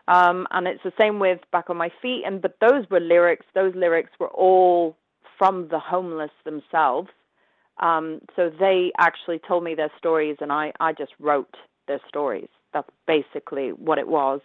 Um, 0.08 0.48
and 0.50 0.68
it's 0.68 0.82
the 0.84 0.94
same 1.00 1.20
with 1.20 1.40
Back 1.52 1.70
on 1.70 1.78
My 1.78 1.92
Feet. 2.02 2.24
And 2.26 2.42
but 2.42 2.58
those 2.60 2.90
were 2.90 3.00
lyrics. 3.00 3.46
Those 3.54 3.76
lyrics 3.76 4.12
were 4.20 4.30
all 4.30 4.98
from 5.38 5.68
the 5.70 5.80
homeless 5.80 6.32
themselves. 6.46 7.10
Um, 7.80 8.20
so 8.36 8.52
they 8.60 8.92
actually 8.98 9.40
told 9.48 9.64
me 9.64 9.76
their 9.76 9.92
stories, 9.98 10.38
and 10.42 10.52
I 10.52 10.74
I 10.80 10.94
just 10.94 11.14
wrote 11.20 11.56
their 11.88 12.02
stories. 12.08 12.50
That's 12.74 12.90
basically 13.08 13.70
what 13.70 13.98
it 13.98 14.08
was. 14.08 14.42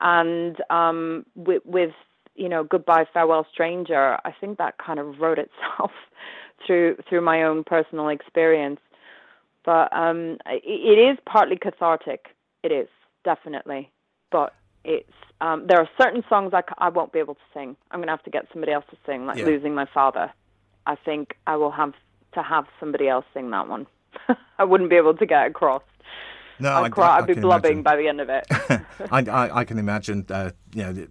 And 0.00 0.56
um, 0.70 1.24
with, 1.34 1.62
with 1.64 1.92
you 2.34 2.48
know 2.48 2.64
Goodbye 2.64 3.06
Farewell 3.12 3.46
Stranger, 3.52 4.18
I 4.24 4.34
think 4.40 4.58
that 4.58 4.76
kind 4.78 4.98
of 4.98 5.20
wrote 5.20 5.38
itself 5.38 5.90
through 6.66 6.96
through 7.08 7.20
my 7.22 7.42
own 7.44 7.64
personal 7.64 8.08
experience. 8.08 8.80
But 9.64 9.92
um, 9.96 10.38
it, 10.46 10.62
it 10.64 10.98
is 11.12 11.18
partly 11.26 11.56
cathartic. 11.56 12.26
It 12.62 12.72
is 12.72 12.88
definitely, 13.24 13.90
but 14.30 14.52
it's 14.84 15.08
um, 15.40 15.66
there 15.68 15.78
are 15.78 15.88
certain 16.00 16.22
songs 16.28 16.52
I, 16.54 16.60
c- 16.60 16.74
I 16.78 16.88
won't 16.88 17.12
be 17.12 17.18
able 17.18 17.34
to 17.34 17.40
sing. 17.52 17.76
I'm 17.90 17.98
going 18.00 18.08
to 18.08 18.12
have 18.12 18.22
to 18.24 18.30
get 18.30 18.46
somebody 18.52 18.72
else 18.72 18.84
to 18.90 18.96
sing, 19.06 19.26
like 19.26 19.38
Yeah. 19.38 19.46
losing 19.46 19.74
my 19.74 19.86
father. 19.92 20.30
I 20.86 20.96
think 20.96 21.34
I 21.46 21.56
will 21.56 21.70
have 21.70 21.92
to 22.34 22.42
have 22.42 22.66
somebody 22.78 23.08
else 23.08 23.24
sing 23.32 23.50
that 23.50 23.68
one. 23.68 23.86
I 24.58 24.64
wouldn't 24.64 24.90
be 24.90 24.96
able 24.96 25.14
to 25.16 25.26
get 25.26 25.46
across. 25.46 25.82
No, 26.58 26.72
I'd, 26.72 26.84
I- 26.84 26.88
cry, 26.90 27.08
I- 27.08 27.18
I'd 27.18 27.26
be 27.26 27.34
blubbing 27.34 27.78
imagine. 27.78 27.82
by 27.82 27.96
the 27.96 28.08
end 28.08 28.20
of 28.20 28.28
it. 28.28 28.46
I, 29.12 29.20
I, 29.30 29.58
I 29.60 29.64
can 29.64 29.78
imagine, 29.78 30.24
uh, 30.30 30.50
you 30.74 30.82
know, 30.82 30.92
the, 30.92 31.08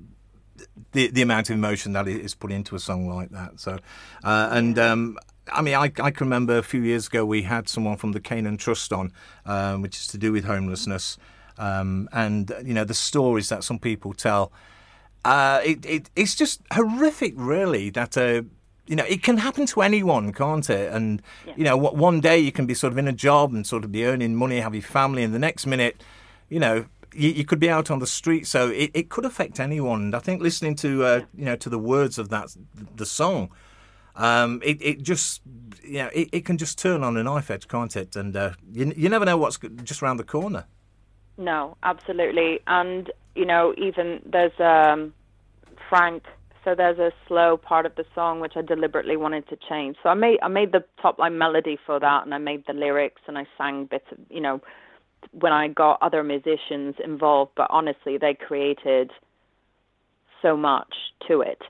the 0.94 1.08
the 1.10 1.22
amount 1.22 1.50
of 1.50 1.56
emotion 1.56 1.94
that 1.94 2.08
is 2.08 2.36
put 2.36 2.52
into 2.52 2.76
a 2.76 2.80
song 2.80 3.08
like 3.10 3.30
that. 3.32 3.60
So, 3.60 3.80
uh, 4.24 4.50
and 4.52 4.78
um, 4.80 5.18
I 5.52 5.62
mean, 5.62 5.76
I, 5.76 5.86
I 5.86 6.12
can 6.12 6.28
remember 6.28 6.58
a 6.58 6.64
few 6.64 6.82
years 6.82 7.08
ago 7.08 7.26
we 7.26 7.42
had 7.44 7.68
someone 7.68 7.98
from 7.98 8.12
the 8.14 8.20
Canaan 8.22 8.58
Trust 8.58 8.94
on, 8.94 9.12
um, 9.46 9.82
which 9.82 9.98
is 9.98 10.08
to 10.08 10.18
do 10.18 10.32
with 10.32 10.46
homelessness, 10.46 11.18
um, 11.58 12.08
and 12.14 12.52
you 12.64 12.74
know 12.74 12.84
the 12.86 12.94
stories 12.94 13.50
that 13.50 13.64
some 13.64 13.80
people 13.80 14.14
tell. 14.14 14.52
Uh, 15.26 15.62
it, 15.64 15.86
it, 15.86 16.10
it's 16.16 16.36
just 16.36 16.62
horrific, 16.74 17.34
really. 17.38 17.90
That 17.90 18.18
uh, 18.18 18.42
you 18.88 18.96
know, 18.96 19.06
it 19.06 19.24
can 19.24 19.38
happen 19.38 19.66
to 19.68 19.82
anyone, 19.82 20.34
can't 20.34 20.70
it? 20.70 20.94
And 20.94 21.22
Yeah. 21.46 21.54
you 21.56 21.64
know, 21.64 21.78
what 21.78 21.96
one 21.96 22.20
day 22.20 22.38
you 22.38 22.52
can 22.52 22.66
be 22.66 22.74
sort 22.74 22.92
of 22.94 22.98
in 22.98 23.08
a 23.08 23.14
job 23.14 23.54
and 23.54 23.66
sort 23.66 23.84
of 23.84 23.92
be 23.92 24.06
earning 24.06 24.36
money, 24.36 24.60
have 24.60 24.76
your 24.76 24.84
family, 24.84 25.24
and 25.24 25.34
the 25.34 25.40
next 25.40 25.66
minute, 25.66 26.04
you 26.50 26.60
know, 26.60 26.86
you, 27.14 27.30
you 27.30 27.46
could 27.46 27.60
be 27.60 27.70
out 27.70 27.90
on 27.90 28.00
the 28.00 28.08
street. 28.08 28.48
So 28.48 28.70
it, 28.70 28.92
it 28.94 29.10
could 29.10 29.26
affect 29.26 29.60
anyone. 29.60 30.02
And 30.02 30.16
I 30.16 30.20
think 30.20 30.42
listening 30.42 30.76
to 30.78 31.04
uh, 31.04 31.22
you 31.36 31.46
know 31.46 31.56
to 31.56 31.70
the 31.70 31.80
words 31.80 32.18
of 32.18 32.30
that 32.30 32.56
the 32.96 33.06
song, 33.06 33.50
um, 34.16 34.62
it, 34.64 34.82
it 34.82 35.02
just 35.02 35.42
you 35.84 36.00
know 36.00 36.10
it, 36.14 36.30
it 36.32 36.46
can 36.46 36.58
just 36.58 36.78
turn 36.78 37.04
on 37.04 37.16
a 37.18 37.24
knife 37.24 37.50
edge, 37.52 37.68
can't 37.68 37.96
it? 37.96 38.16
And 38.16 38.36
uh, 38.36 38.52
you 38.72 38.94
you 38.96 39.10
never 39.10 39.26
know 39.26 39.38
what's 39.38 39.60
just 39.84 40.02
around 40.04 40.18
the 40.18 40.24
corner. 40.24 40.66
No, 41.38 41.78
absolutely. 41.84 42.60
And, 42.68 43.12
you 43.36 43.46
know, 43.46 43.74
even 43.78 44.22
there's 44.26 44.60
um, 44.60 45.14
Frank. 45.90 46.24
So 46.64 46.76
there's 46.76 47.00
a 47.00 47.12
slow 47.28 47.58
part 47.58 47.86
of 47.86 47.96
the 47.96 48.06
song 48.16 48.40
which 48.40 48.54
I 48.56 48.62
deliberately 48.62 49.18
wanted 49.18 49.48
to 49.50 49.58
change. 49.70 49.98
So 50.02 50.10
I 50.10 50.14
made 50.14 50.40
I 50.42 50.48
made 50.48 50.72
the 50.72 50.84
top 51.02 51.20
line 51.20 51.38
melody 51.38 51.78
for 51.86 52.00
that, 52.00 52.24
and 52.24 52.34
I 52.34 52.38
made 52.38 52.64
the 52.68 52.74
lyrics, 52.74 53.22
and 53.28 53.38
I 53.38 53.46
sang 53.58 53.86
bits 53.86 54.06
of 54.12 54.20
you 54.30 54.42
know 54.42 54.62
when 55.32 55.52
I 55.52 55.68
got 55.68 56.00
other 56.02 56.24
musicians 56.24 56.96
involved. 57.04 57.52
But 57.56 57.68
honestly, 57.70 58.18
they 58.18 58.34
created 58.34 59.12
so 60.42 60.56
much 60.56 60.94
to 61.28 61.42
it. 61.42 61.62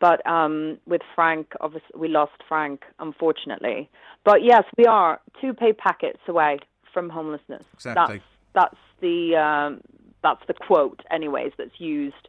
But 0.00 0.26
um, 0.26 0.78
with 0.86 1.02
Frank, 1.14 1.52
obviously 1.60 1.90
we 1.94 2.08
lost 2.08 2.42
Frank, 2.48 2.84
unfortunately. 2.98 3.90
But 4.24 4.42
yes, 4.42 4.64
we 4.78 4.86
are 4.86 5.20
two 5.40 5.52
pay 5.52 5.74
packets 5.74 6.20
away 6.26 6.60
from 6.94 7.10
homelessness. 7.10 7.64
Exactly. 7.74 8.22
That's 8.54 8.72
that's 8.72 8.82
the 9.02 9.36
um, 9.36 9.80
that's 10.22 10.40
the 10.46 10.54
quote, 10.54 11.02
anyways, 11.10 11.52
that's 11.58 11.78
used 11.78 12.28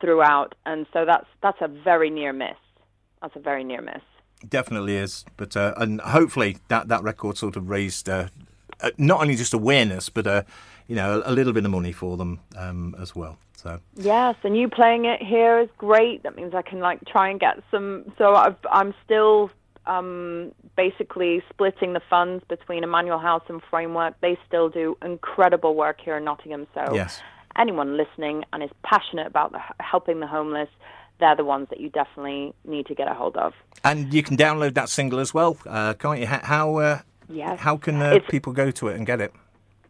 throughout, 0.00 0.54
and 0.66 0.86
so 0.92 1.04
that's 1.04 1.26
that's 1.42 1.58
a 1.60 1.68
very 1.68 2.10
near 2.10 2.32
miss. 2.32 2.56
That's 3.22 3.36
a 3.36 3.40
very 3.40 3.64
near 3.64 3.82
miss. 3.82 4.02
Definitely 4.48 4.96
is, 4.96 5.24
but 5.36 5.56
uh, 5.56 5.74
and 5.76 6.00
hopefully 6.00 6.58
that 6.68 6.88
that 6.88 7.02
record 7.02 7.36
sort 7.36 7.56
of 7.56 7.68
raised 7.68 8.08
uh, 8.08 8.28
uh, 8.82 8.90
not 8.98 9.20
only 9.20 9.36
just 9.36 9.52
awareness, 9.52 10.08
but 10.08 10.26
uh, 10.26 10.42
you 10.86 10.96
know 10.96 11.22
a, 11.24 11.32
little 11.32 11.52
bit 11.52 11.64
of 11.64 11.70
money 11.70 11.92
for 11.92 12.16
them 12.16 12.40
um, 12.56 12.94
as 12.98 13.14
well. 13.14 13.38
So 13.56 13.80
Yes, 13.94 14.36
and 14.42 14.56
you 14.56 14.68
playing 14.68 15.04
it 15.04 15.22
here 15.22 15.58
is 15.58 15.68
great. 15.76 16.22
That 16.22 16.36
means 16.36 16.54
I 16.54 16.62
can 16.62 16.80
like 16.80 17.04
try 17.04 17.28
and 17.28 17.38
get 17.38 17.62
some. 17.70 18.10
So 18.16 18.34
I've, 18.34 18.56
I'm 18.70 18.94
still 19.04 19.50
um, 19.86 20.52
basically 20.76 21.42
splitting 21.50 21.92
the 21.92 22.00
funds 22.08 22.42
between 22.48 22.84
Emmanuel 22.84 23.18
House 23.18 23.42
and 23.48 23.60
Framework. 23.68 24.14
They 24.22 24.38
still 24.46 24.70
do 24.70 24.96
incredible 25.04 25.74
work 25.74 26.00
here 26.00 26.16
in 26.16 26.24
Nottingham. 26.24 26.66
So 26.74 26.94
yes, 26.94 27.20
anyone 27.58 27.96
listening 27.96 28.44
and 28.52 28.62
is 28.62 28.70
passionate 28.82 29.26
about 29.26 29.52
the, 29.52 29.58
helping 29.80 30.20
the 30.20 30.26
homeless, 30.26 30.68
they're 31.18 31.36
the 31.36 31.44
ones 31.44 31.68
that 31.70 31.80
you 31.80 31.90
definitely 31.90 32.54
need 32.64 32.86
to 32.86 32.94
get 32.94 33.08
a 33.08 33.14
hold 33.14 33.36
of. 33.36 33.52
and 33.84 34.12
you 34.14 34.22
can 34.22 34.36
download 34.36 34.74
that 34.74 34.88
single 34.88 35.18
as 35.18 35.34
well, 35.34 35.56
uh, 35.66 35.94
can't 35.94 36.18
you? 36.20 36.26
How 36.26 36.40
how, 36.42 36.76
uh, 36.76 36.98
Yes. 37.28 37.60
how 37.60 37.76
can 37.76 38.02
uh, 38.02 38.18
people 38.28 38.52
go 38.52 38.70
to 38.72 38.88
it 38.88 38.96
and 38.96 39.06
get 39.06 39.20
it? 39.20 39.32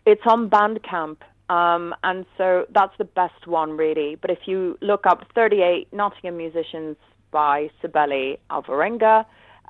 It's 0.05 0.23
on 0.27 0.51
Bandcamp, 0.51 1.19
um, 1.49 1.95
and 2.03 2.27
so 2.37 2.67
that's 2.75 2.93
the 2.99 3.05
best 3.05 3.47
one, 3.47 3.77
really. 3.77 4.17
But 4.21 4.31
if 4.31 4.41
you 4.47 4.77
look 4.83 5.07
up 5.07 5.25
38 5.35 5.93
Nottingham 5.93 6.37
musicians 6.37 6.97
by 7.31 7.71
Cibele 7.83 8.39
Alvarenga, 8.51 9.25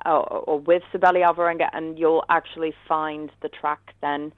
or, 0.05 0.27
or 0.27 0.59
with 0.59 0.83
Cibele 0.91 1.21
Alvarenga, 1.23 1.69
and 1.73 1.97
you'll 1.99 2.25
actually 2.29 2.73
find 2.87 3.31
the 3.41 3.49
track 3.49 3.93
then. 4.01 4.33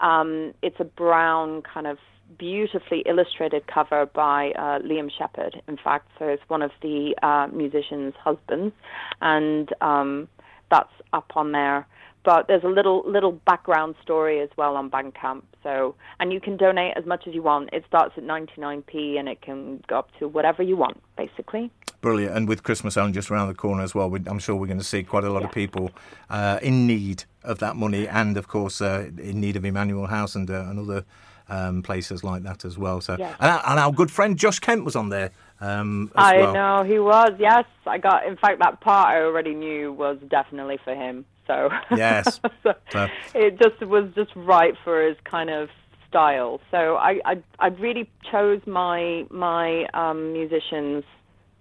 Um, 0.00 0.52
it's 0.62 0.78
a 0.78 0.84
brown, 0.84 1.62
kind 1.62 1.86
of 1.86 1.96
beautifully 2.38 3.02
illustrated 3.06 3.66
cover 3.66 4.06
by 4.06 4.52
uh, 4.52 4.78
Liam 4.80 5.10
Shepherd, 5.16 5.62
in 5.68 5.76
fact. 5.76 6.08
So 6.18 6.26
it's 6.26 6.42
one 6.48 6.62
of 6.62 6.70
the 6.82 7.14
uh, 7.22 7.48
musician's 7.52 8.14
husbands, 8.22 8.74
and 9.20 9.72
um, 9.80 10.28
that's 10.70 10.92
up 11.12 11.32
on 11.36 11.52
there 11.52 11.86
but 12.26 12.48
there's 12.48 12.64
a 12.64 12.68
little 12.68 13.04
little 13.06 13.30
background 13.30 13.94
story 14.02 14.40
as 14.40 14.48
well 14.56 14.76
on 14.76 14.90
Bandcamp. 14.90 15.42
So, 15.62 15.94
and 16.18 16.32
you 16.32 16.40
can 16.40 16.56
donate 16.56 16.94
as 16.96 17.06
much 17.06 17.28
as 17.28 17.34
you 17.34 17.42
want. 17.42 17.70
It 17.72 17.84
starts 17.86 18.14
at 18.18 18.24
99p 18.24 19.16
and 19.16 19.28
it 19.28 19.40
can 19.40 19.82
go 19.86 20.00
up 20.00 20.10
to 20.18 20.26
whatever 20.26 20.62
you 20.62 20.76
want, 20.76 21.00
basically. 21.16 21.70
Brilliant. 22.00 22.36
And 22.36 22.48
with 22.48 22.64
Christmas 22.64 22.96
only 22.96 23.12
just 23.12 23.30
around 23.30 23.46
the 23.46 23.54
corner 23.54 23.82
as 23.82 23.94
well, 23.94 24.10
we, 24.10 24.20
I'm 24.26 24.40
sure 24.40 24.56
we're 24.56 24.66
going 24.66 24.78
to 24.78 24.84
see 24.84 25.04
quite 25.04 25.22
a 25.22 25.30
lot 25.30 25.44
of 25.44 25.52
people 25.52 25.92
uh, 26.28 26.58
in 26.62 26.86
need 26.86 27.24
of 27.44 27.60
that 27.60 27.76
money, 27.76 28.08
and 28.08 28.36
of 28.36 28.48
course 28.48 28.80
uh, 28.80 29.08
in 29.18 29.40
need 29.40 29.54
of 29.54 29.64
Emmanuel 29.64 30.06
House 30.06 30.34
and, 30.34 30.50
uh, 30.50 30.66
and 30.68 30.80
other 30.80 31.04
um, 31.48 31.82
places 31.82 32.22
like 32.24 32.42
that 32.42 32.64
as 32.64 32.76
well. 32.78 33.00
So, 33.00 33.16
Yes. 33.18 33.36
and, 33.40 33.50
our, 33.50 33.62
and 33.70 33.78
our 33.80 33.92
good 33.92 34.10
friend 34.10 34.36
Josh 34.38 34.58
Kent 34.58 34.84
was 34.84 34.96
on 34.96 35.08
there 35.10 35.30
um, 35.60 36.10
as 36.16 36.24
I 36.24 36.36
well. 36.38 36.54
know 36.54 36.82
he 36.84 36.98
was. 36.98 37.32
Yes, 37.38 37.64
I 37.86 37.98
got. 37.98 38.26
In 38.26 38.36
fact, 38.36 38.58
that 38.60 38.80
part 38.80 39.08
I 39.08 39.22
already 39.22 39.54
knew 39.54 39.92
was 39.92 40.18
definitely 40.28 40.78
for 40.84 40.94
him. 40.94 41.24
So 41.46 41.70
Yes. 41.96 42.40
so 42.62 42.74
So- 42.90 43.08
it 43.34 43.58
just 43.60 43.80
was 43.86 44.10
just 44.14 44.32
right 44.34 44.74
for 44.84 45.06
his 45.06 45.16
kind 45.24 45.48
of 45.50 45.68
style. 46.08 46.60
So 46.70 46.96
I 46.96 47.20
I, 47.24 47.42
I 47.58 47.68
really 47.68 48.10
chose 48.30 48.60
my 48.66 49.26
my 49.30 49.86
um, 49.94 50.32
musicians 50.32 51.04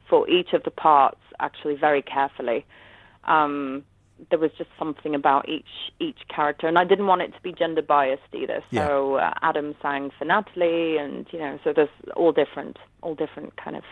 for 0.10 0.28
each 0.30 0.54
of 0.54 0.64
the 0.64 0.72
parts 0.72 1.20
actually 1.40 1.76
very 1.76 2.02
carefully. 2.02 2.66
Um, 3.26 3.84
there 4.30 4.40
was 4.40 4.52
just 4.58 4.70
something 4.80 5.14
about 5.16 5.48
each 5.50 5.92
each 6.00 6.20
character, 6.30 6.68
and 6.68 6.78
I 6.80 6.84
didn't 6.86 7.08
want 7.08 7.22
it 7.22 7.34
to 7.34 7.42
be 7.42 7.52
gender 7.52 7.82
biased 7.82 8.24
either. 8.34 8.64
Yeah. 8.72 8.88
So 8.88 9.16
uh, 9.16 9.34
Adam 9.42 9.76
sang 9.82 10.12
for 10.18 10.26
Natalie, 10.26 10.98
and 10.98 11.26
you 11.32 11.40
know, 11.40 11.60
so 11.64 11.74
there's 11.74 11.90
all 12.16 12.32
different, 12.32 12.78
all 13.02 13.16
different 13.16 13.56
kind 13.58 13.76
of 13.76 13.84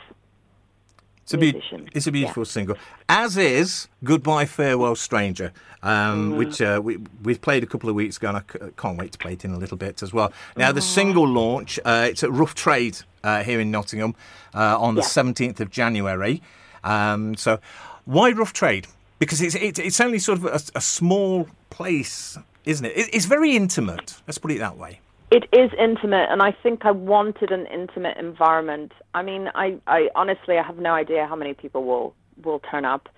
It's 1.23 1.33
a, 1.33 1.37
be- 1.37 1.61
it's 1.93 2.07
a 2.07 2.11
beautiful 2.11 2.45
single, 2.45 2.75
as 3.07 3.37
is 3.37 3.87
"Goodbye 4.03 4.45
Farewell 4.45 4.95
Stranger," 4.95 5.51
um, 5.81 6.35
which 6.37 6.61
uh, 6.61 6.79
we 6.83 6.97
we've 7.23 7.41
played 7.41 7.63
a 7.63 7.65
couple 7.67 7.89
of 7.89 7.95
weeks 7.95 8.17
ago, 8.17 8.29
and 8.29 8.37
I 8.37 8.41
c- 8.41 8.71
can't 8.77 8.97
wait 8.97 9.11
to 9.13 9.17
play 9.17 9.33
it 9.33 9.43
in 9.45 9.51
a 9.53 9.57
little 9.57 9.77
bit 9.77 10.01
as 10.03 10.13
well. 10.13 10.31
Now, 10.57 10.71
the 10.71 10.81
single 10.81 11.27
launch, 11.27 11.79
uh, 11.85 12.07
it's 12.09 12.23
at 12.23 12.31
Rough 12.31 12.55
Trade 12.55 12.97
uh, 13.23 13.43
here 13.43 13.59
in 13.59 13.71
Nottingham 13.71 14.15
uh, 14.53 14.77
on 14.79 14.95
the 14.95 15.01
Yeah. 15.01 15.07
seventeenth 15.07 15.59
of 15.61 15.69
January. 15.69 16.41
Um, 16.83 17.35
so, 17.35 17.59
why 18.05 18.31
Rough 18.31 18.51
Trade? 18.53 18.87
Because 19.19 19.41
it's 19.41 19.55
it's, 19.55 19.79
it's 19.79 20.01
only 20.01 20.19
sort 20.19 20.37
of 20.39 20.45
a, 20.45 20.59
a 20.75 20.81
small 20.81 21.47
place, 21.69 22.37
isn't 22.65 22.85
it? 22.85 22.97
it? 22.97 23.09
It's 23.13 23.25
very 23.25 23.55
intimate. 23.55 24.15
Let's 24.27 24.37
put 24.37 24.51
it 24.51 24.59
that 24.59 24.77
way. 24.77 24.99
It 25.31 25.45
is 25.51 25.71
intimate, 25.79 26.27
and 26.29 26.41
I 26.43 26.51
think 26.51 26.85
I 26.85 26.91
wanted 26.91 27.51
an 27.51 27.65
intimate 27.67 28.17
environment. 28.17 28.91
I 29.15 29.23
mean, 29.23 29.49
I, 29.55 29.77
I 29.87 30.09
honestly, 30.15 30.57
I 30.57 30.63
have 30.63 30.77
no 30.77 30.93
idea 30.93 31.25
how 31.25 31.35
many 31.35 31.53
people 31.53 31.83
will 31.85 32.13
will 32.43 32.59
turn 32.59 32.85
up. 32.85 33.09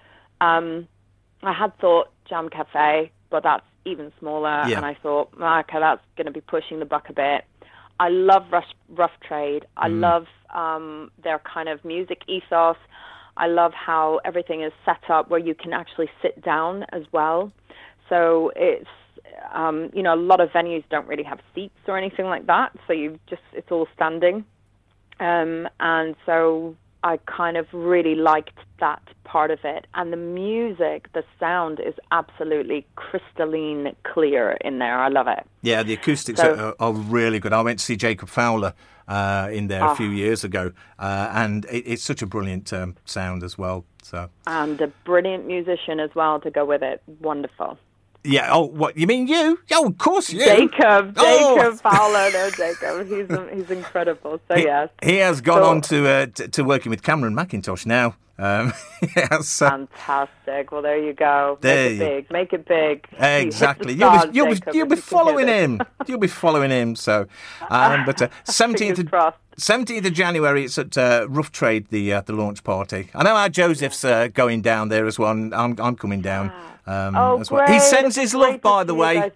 Um, 0.42 0.88
I 1.44 1.52
had 1.54 1.78
thought 1.80 2.10
Jam 2.30 2.50
Cafe, 2.50 3.12
but 3.30 3.44
that's 3.44 3.66
even 3.84 4.12
smaller, 4.20 4.64
Yeah. 4.68 4.78
and 4.78 4.86
I 4.86 4.94
thought, 4.96 5.30
"Ah, 5.42 5.60
okay, 5.62 5.80
that's 5.80 6.02
going 6.16 6.26
to 6.26 6.32
be 6.32 6.42
pushing 6.42 6.80
the 6.80 6.86
buck 6.86 7.10
a 7.10 7.14
bit. 7.14 7.44
I 8.00 8.10
love 8.10 8.44
Rough, 8.52 8.66
rough 8.90 9.12
Trade. 9.26 9.66
I 9.78 9.88
love 9.88 10.28
um, 10.54 11.12
their 11.24 11.40
kind 11.40 11.70
of 11.70 11.84
music 11.86 12.22
ethos. 12.28 12.78
I 13.38 13.48
love 13.48 13.74
how 13.74 14.20
everything 14.24 14.62
is 14.64 14.72
set 14.86 15.10
up 15.10 15.30
where 15.30 15.40
you 15.40 15.56
can 15.56 15.74
actually 15.74 16.10
sit 16.22 16.44
down 16.44 16.86
as 16.92 17.04
well. 17.12 17.52
So 18.10 18.52
it's 18.56 18.88
um, 19.54 19.90
you 19.94 20.04
know 20.04 20.14
a 20.14 20.18
lot 20.18 20.40
of 20.40 20.50
venues 20.50 20.84
don't 20.90 21.08
really 21.08 21.24
have 21.24 21.40
seats 21.54 21.80
or 21.88 21.98
anything 21.98 22.26
like 22.26 22.48
that, 22.48 22.72
so 22.88 22.94
you 22.94 23.20
just 23.28 23.42
it's 23.54 23.72
all 23.72 23.88
standing. 23.96 24.46
Um, 25.20 25.68
and 25.80 26.16
so 26.26 26.76
I 27.06 27.18
kind 27.28 27.56
of 27.56 27.68
really 27.72 28.16
liked 28.16 28.58
that 28.80 29.00
part 29.26 29.52
of 29.52 29.60
it. 29.64 29.86
And 29.94 30.12
the 30.12 30.18
music, 30.18 31.14
the 31.14 31.24
sound 31.40 31.80
is 31.80 31.94
absolutely 32.12 32.84
crystalline 32.96 33.96
clear 34.04 34.58
in 34.62 34.80
there. 34.80 34.98
I 34.98 35.10
love 35.10 35.28
it. 35.28 35.46
Yeah, 35.62 35.84
the 35.84 35.94
acoustics 35.94 36.42
So- 36.42 36.76
are, 36.80 36.88
are 36.88 36.94
really 36.94 37.40
good. 37.40 37.54
I 37.54 37.62
went 37.62 37.78
to 37.78 37.86
see 37.86 37.96
Jacob 37.96 38.28
Fowler 38.30 38.74
uh, 39.08 39.50
in 39.52 39.68
there 39.68 39.86
a 39.86 39.96
few 39.96 40.10
years 40.10 40.44
ago, 40.44 40.72
uh, 40.98 41.30
and 41.32 41.66
it, 41.66 41.84
it's 41.86 42.04
such 42.04 42.24
a 42.24 42.26
brilliant 42.26 42.74
um, 42.74 42.96
sound 43.06 43.44
as 43.44 43.56
well. 43.56 43.86
So, 44.02 44.30
And 44.48 44.82
a 44.82 44.88
brilliant 45.04 45.46
musician 45.46 46.00
as 46.00 46.10
well 46.16 46.40
to 46.40 46.50
go 46.50 46.66
with 46.66 46.82
it. 46.82 47.04
Wonderful. 47.22 47.78
Yeah. 48.26 48.50
Oh, 48.52 48.66
what 48.66 48.98
you 48.98 49.08
mean 49.08 49.28
you? 49.28 49.60
Oh, 49.72 49.88
of 49.88 49.98
course 49.98 50.32
you. 50.34 50.40
Jacob, 50.44 51.14
Oh. 51.18 51.58
Jacob 51.58 51.80
Fowler, 51.82 52.32
no, 52.32 52.50
Jacob. 52.52 53.08
He's 53.08 53.58
he's 53.60 53.72
incredible. 53.72 54.40
So 54.48 54.56
He, 54.56 54.64
yes, 54.64 54.90
he 55.04 55.16
has 55.18 55.42
gone 55.42 55.62
So- 55.62 55.70
on 55.70 55.82
to, 55.82 56.08
uh, 56.08 56.26
t- 56.28 56.48
to 56.48 56.64
working 56.64 56.90
with 56.90 57.04
Cameron 57.04 57.36
Mackintosh 57.36 57.86
now. 57.86 58.16
Um, 58.38 58.74
yeah, 59.16 59.40
so, 59.40 59.70
Fantastic. 59.70 60.72
Well, 60.72 60.82
there 60.82 61.02
you 61.02 61.14
go. 61.14 61.58
There 61.62 61.90
Make 61.90 61.94
it 61.94 62.00
big. 62.00 62.32
Make 62.32 62.54
it 62.54 62.66
big. 62.68 63.08
exactly. 63.20 63.94
You 63.94 64.00
You'll 64.00 64.12
be, 64.12 64.38
you'll 64.38 64.56
be, 64.56 64.78
you'll 64.78 64.88
be 64.88 64.96
following 64.98 65.48
him. 65.48 65.82
You'll 66.06 66.20
be 66.20 66.28
following 66.28 66.72
him. 66.72 66.96
So, 66.96 67.28
um, 67.70 68.06
but 68.06 68.22
uh, 68.22 68.28
seventeenth 68.44 68.98
Fingers 68.98 69.34
seventeenth 69.58 70.06
of 70.06 70.14
January, 70.14 70.66
it's 70.66 70.78
at 70.78 70.98
uh, 70.98 71.28
Rough 71.30 71.52
Trade, 71.52 71.88
the 71.90 72.14
uh, 72.14 72.22
the 72.22 72.34
launch 72.34 72.64
party. 72.64 73.10
I 73.16 73.24
know 73.24 73.36
our 73.36 73.50
Joseph's 73.50 74.04
uh, 74.04 74.28
going 74.28 74.62
down 74.62 74.90
there 74.90 75.06
as 75.06 75.18
well. 75.18 75.32
And 75.32 75.54
I'm 75.54 75.76
I'm 75.80 75.96
coming 75.96 76.22
down. 76.22 76.52
Um, 76.88 77.16
Oh, 77.16 77.40
as 77.40 77.50
well. 77.50 77.66
great. 77.66 77.76
He 77.76 77.80
sends 77.80 78.16
It's 78.16 78.32
his 78.32 78.36
love, 78.36 78.62
by 78.62 78.84
the 78.84 78.94
way. 78.94 79.32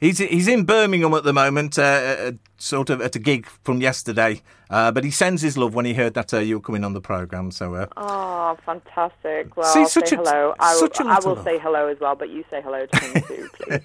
He's 0.00 0.18
he's 0.18 0.46
in 0.46 0.64
Birmingham 0.64 1.12
at 1.14 1.24
the 1.24 1.32
moment, 1.32 1.76
uh, 1.78 1.82
uh, 1.82 2.32
sort 2.56 2.88
of 2.90 3.00
at 3.00 3.16
a 3.16 3.18
gig 3.18 3.46
from 3.46 3.80
yesterday. 3.80 4.42
Uh, 4.70 4.92
but 4.92 5.02
he 5.02 5.10
sends 5.10 5.42
his 5.42 5.56
love 5.58 5.74
when 5.74 5.86
he 5.86 5.94
heard 5.94 6.14
that 6.14 6.32
uh, 6.32 6.38
you 6.38 6.56
were 6.56 6.60
coming 6.60 6.84
on 6.84 6.92
the 6.92 7.00
program. 7.00 7.50
So 7.50 7.74
uh, 7.74 7.86
Oh, 7.96 8.56
fantastic. 8.64 9.56
Well, 9.56 9.66
See, 9.72 9.86
say 9.86 10.02
a- 10.12 10.16
hello. 10.16 10.54
I 10.60 10.74
will, 10.76 10.90
I 11.08 11.18
will 11.24 11.42
say 11.42 11.58
hello 11.58 11.88
as 11.88 11.98
well, 12.00 12.14
but 12.14 12.28
you 12.28 12.44
say 12.50 12.60
hello 12.62 12.86
to 12.86 12.98
him 13.04 13.22
too, 13.22 13.48
please. 13.62 13.80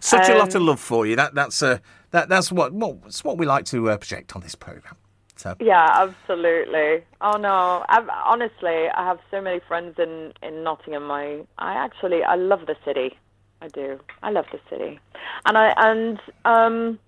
such 0.00 0.28
a 0.28 0.34
lot 0.38 0.48
of 0.54 0.56
Um, 0.62 0.66
love 0.66 0.80
for 0.80 1.06
you. 1.06 1.16
That 1.16 1.34
that's 1.34 1.62
uh, 1.62 1.78
that 2.12 2.28
that's 2.30 2.50
what 2.50 2.72
what 2.72 2.96
it's 3.06 3.22
what 3.22 3.36
we 3.36 3.44
like 3.44 3.64
to 3.66 3.90
uh, 3.90 3.96
project 3.98 4.34
on 4.34 4.40
this 4.42 4.54
program. 4.54 4.96
So 5.36 5.54
Yeah, 5.60 5.88
absolutely. 5.92 7.04
Oh 7.20 7.36
no, 7.36 7.84
I've, 7.88 8.08
honestly, 8.08 8.88
I 8.88 9.04
have 9.04 9.18
so 9.30 9.40
many 9.42 9.60
friends 9.68 9.98
in 9.98 10.32
in 10.42 10.62
Nottingham. 10.64 11.10
I 11.10 11.42
I 11.58 11.74
actually 11.74 12.22
I 12.22 12.36
love 12.36 12.66
the 12.66 12.76
city. 12.86 13.18
I 13.60 13.68
do. 13.68 14.00
I 14.24 14.30
love 14.30 14.46
the 14.50 14.58
city, 14.68 14.98
and 15.46 15.56
I 15.58 15.74
and 15.76 16.20
um 16.44 16.98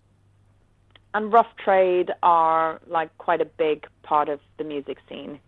and 1.14 1.32
Rough 1.32 1.56
Trade 1.56 2.10
are 2.22 2.80
like 2.88 3.16
quite 3.18 3.40
a 3.40 3.44
big 3.44 3.86
part 4.02 4.28
of 4.28 4.40
the 4.58 4.64
music 4.64 4.98
scene 5.08 5.38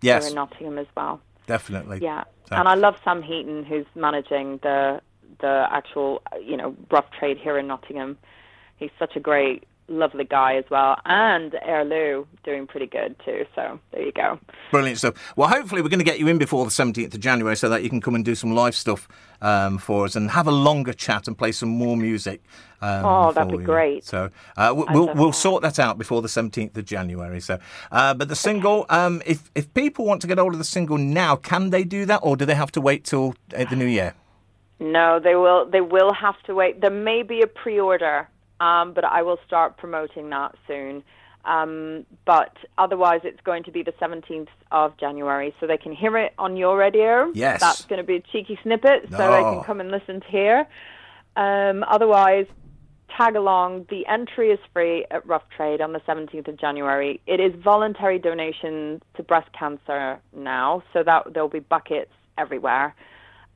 here 0.00 0.14
yes, 0.14 0.28
in 0.30 0.34
Nottingham 0.34 0.78
as 0.78 0.86
well. 0.96 1.20
definitely. 1.46 1.98
Yeah, 2.00 2.24
So- 2.48 2.56
and 2.56 2.66
I 2.68 2.74
love 2.74 2.96
Sam 3.04 3.22
Heaton, 3.22 3.64
who's 3.64 3.86
managing 3.94 4.58
the 4.62 5.00
the 5.40 5.66
actual 5.70 6.22
you 6.42 6.56
know 6.56 6.74
Rough 6.90 7.10
Trade 7.18 7.38
here 7.38 7.58
in 7.58 7.66
Nottingham. 7.66 8.18
He's 8.76 8.90
such 8.98 9.14
a 9.14 9.20
great, 9.20 9.64
lovely 9.90 10.24
guy 10.24 10.54
as 10.56 10.64
well, 10.70 10.96
and 11.04 11.54
Airloo 11.62 12.26
doing 12.44 12.66
pretty 12.66 12.86
good 12.86 13.16
too. 13.24 13.44
So 13.54 13.78
there 13.92 14.02
you 14.02 14.12
go. 14.12 14.38
Brilliant 14.70 14.98
stuff. 14.98 15.32
Well, 15.36 15.48
hopefully, 15.48 15.82
we're 15.82 15.88
going 15.88 15.98
to 15.98 16.04
get 16.04 16.18
you 16.18 16.28
in 16.28 16.38
before 16.38 16.64
the 16.64 16.70
17th 16.70 17.12
of 17.14 17.20
January 17.20 17.56
so 17.56 17.68
that 17.68 17.82
you 17.82 17.90
can 17.90 18.00
come 18.00 18.14
and 18.14 18.24
do 18.24 18.34
some 18.34 18.54
live 18.54 18.74
stuff 18.74 19.08
um, 19.42 19.76
for 19.78 20.04
us 20.04 20.16
and 20.16 20.30
have 20.30 20.46
a 20.46 20.52
longer 20.52 20.92
chat 20.92 21.26
and 21.28 21.36
play 21.36 21.52
some 21.52 21.68
more 21.68 21.96
music. 21.96 22.42
Um, 22.80 23.04
Oh, 23.04 23.32
that'd 23.32 23.50
be 23.52 23.58
you. 23.58 23.64
great. 23.64 24.04
So 24.04 24.30
uh, 24.56 24.72
we'll, 24.74 25.12
we'll 25.14 25.32
sort 25.32 25.62
that 25.62 25.78
out 25.78 25.98
before 25.98 26.22
the 26.22 26.28
17th 26.28 26.76
of 26.78 26.84
January. 26.86 27.40
So, 27.40 27.58
uh, 27.92 28.14
but 28.14 28.28
the 28.28 28.36
single, 28.36 28.86
um, 28.88 29.20
if 29.26 29.50
if 29.54 29.72
people 29.74 30.06
want 30.06 30.22
to 30.22 30.26
get 30.26 30.38
hold 30.38 30.52
of 30.54 30.58
the 30.58 30.64
single 30.64 30.96
now, 30.96 31.36
can 31.36 31.70
they 31.70 31.84
do 31.84 32.06
that, 32.06 32.20
or 32.22 32.36
do 32.36 32.46
they 32.46 32.54
have 32.54 32.72
to 32.72 32.80
wait 32.80 33.04
till 33.04 33.34
uh, 33.54 33.64
the 33.64 33.76
new 33.76 33.86
year? 33.86 34.14
No, 34.78 35.20
they 35.20 35.34
will. 35.34 35.68
They 35.68 35.82
will 35.82 36.14
have 36.14 36.40
to 36.44 36.54
wait. 36.54 36.80
There 36.80 36.90
may 36.90 37.22
be 37.22 37.42
a 37.42 37.46
pre-order, 37.46 38.26
um, 38.60 38.92
but 38.92 39.04
I 39.04 39.22
will 39.22 39.38
start 39.46 39.76
promoting 39.76 40.30
that 40.30 40.54
soon. 40.66 41.02
Um, 41.44 42.04
but 42.26 42.54
otherwise, 42.76 43.22
it's 43.24 43.40
going 43.40 43.64
to 43.64 43.72
be 43.72 43.82
the 43.82 43.92
17th 43.92 44.48
of 44.70 44.96
January, 44.98 45.54
so 45.58 45.66
they 45.66 45.78
can 45.78 45.92
hear 45.92 46.18
it 46.18 46.34
on 46.38 46.56
your 46.56 46.76
radio. 46.76 47.32
Yes. 47.34 47.60
that's 47.60 47.84
going 47.86 47.98
to 47.98 48.04
be 48.04 48.16
a 48.16 48.20
cheeky 48.20 48.58
snippet, 48.62 49.06
so 49.10 49.16
they 49.16 49.42
can 49.42 49.62
come 49.64 49.80
and 49.80 49.90
listen 49.90 50.20
to 50.20 50.26
here. 50.26 50.66
Um, 51.36 51.82
otherwise, 51.88 52.46
tag 53.16 53.36
along. 53.36 53.86
The 53.88 54.06
entry 54.06 54.50
is 54.50 54.58
free 54.72 55.06
at 55.10 55.26
Rough 55.26 55.44
Trade 55.56 55.80
on 55.80 55.92
the 55.92 56.00
17th 56.00 56.48
of 56.48 56.58
January. 56.58 57.20
It 57.26 57.40
is 57.40 57.54
voluntary 57.62 58.18
donation 58.18 59.00
to 59.16 59.22
breast 59.22 59.50
cancer 59.58 60.20
now, 60.36 60.82
so 60.92 61.02
that 61.02 61.32
there'll 61.32 61.48
be 61.48 61.60
buckets 61.60 62.12
everywhere. 62.36 62.94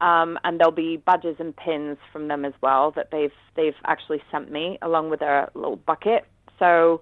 Um, 0.04 0.38
and 0.44 0.61
there'll 0.61 0.70
be 0.87 0.99
badges 0.99 1.37
and 1.38 1.56
pins 1.56 1.96
from 2.12 2.28
them 2.28 2.44
as 2.44 2.52
well 2.61 2.90
that 2.90 3.08
they've 3.11 3.32
they've 3.56 3.80
actually 3.87 4.20
sent 4.30 4.52
me 4.52 4.78
along 4.82 5.08
with 5.08 5.20
their 5.20 5.50
little 5.54 5.76
bucket. 5.76 6.26
So 6.58 7.00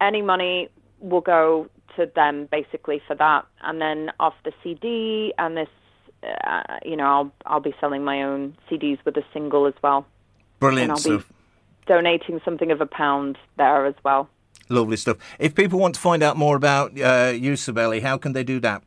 any 0.00 0.22
money 0.22 0.70
will 1.00 1.20
go 1.20 1.68
to 1.96 2.10
them 2.14 2.48
basically 2.50 3.02
for 3.06 3.14
that, 3.16 3.44
and 3.62 3.76
then 3.84 4.10
off 4.18 4.32
the 4.46 4.52
CD 4.62 5.34
and 5.36 5.54
this, 5.54 5.68
uh, 6.22 6.62
you 6.82 6.96
know, 6.96 7.04
I'll 7.04 7.32
I'll 7.44 7.60
be 7.60 7.74
selling 7.78 8.04
my 8.04 8.22
own 8.22 8.56
CDs 8.70 8.98
with 9.04 9.16
a 9.18 9.24
single 9.34 9.66
as 9.66 9.74
well, 9.82 10.06
Brilliant 10.60 10.82
and 10.84 10.92
I'll 10.92 11.18
be 11.18 11.22
stuff. 11.22 11.32
donating 11.86 12.40
something 12.42 12.70
of 12.70 12.80
a 12.80 12.86
pound 12.86 13.36
there 13.58 13.84
as 13.84 13.96
well. 14.02 14.30
Lovely 14.70 14.96
stuff. 14.96 15.18
If 15.38 15.54
people 15.54 15.78
want 15.78 15.94
to 15.96 16.00
find 16.00 16.22
out 16.22 16.38
more 16.38 16.56
about 16.56 16.98
uh, 16.98 17.32
you, 17.34 17.52
Cibele, 17.52 18.00
how 18.00 18.16
can 18.16 18.32
they 18.32 18.44
do 18.44 18.60
that? 18.60 18.82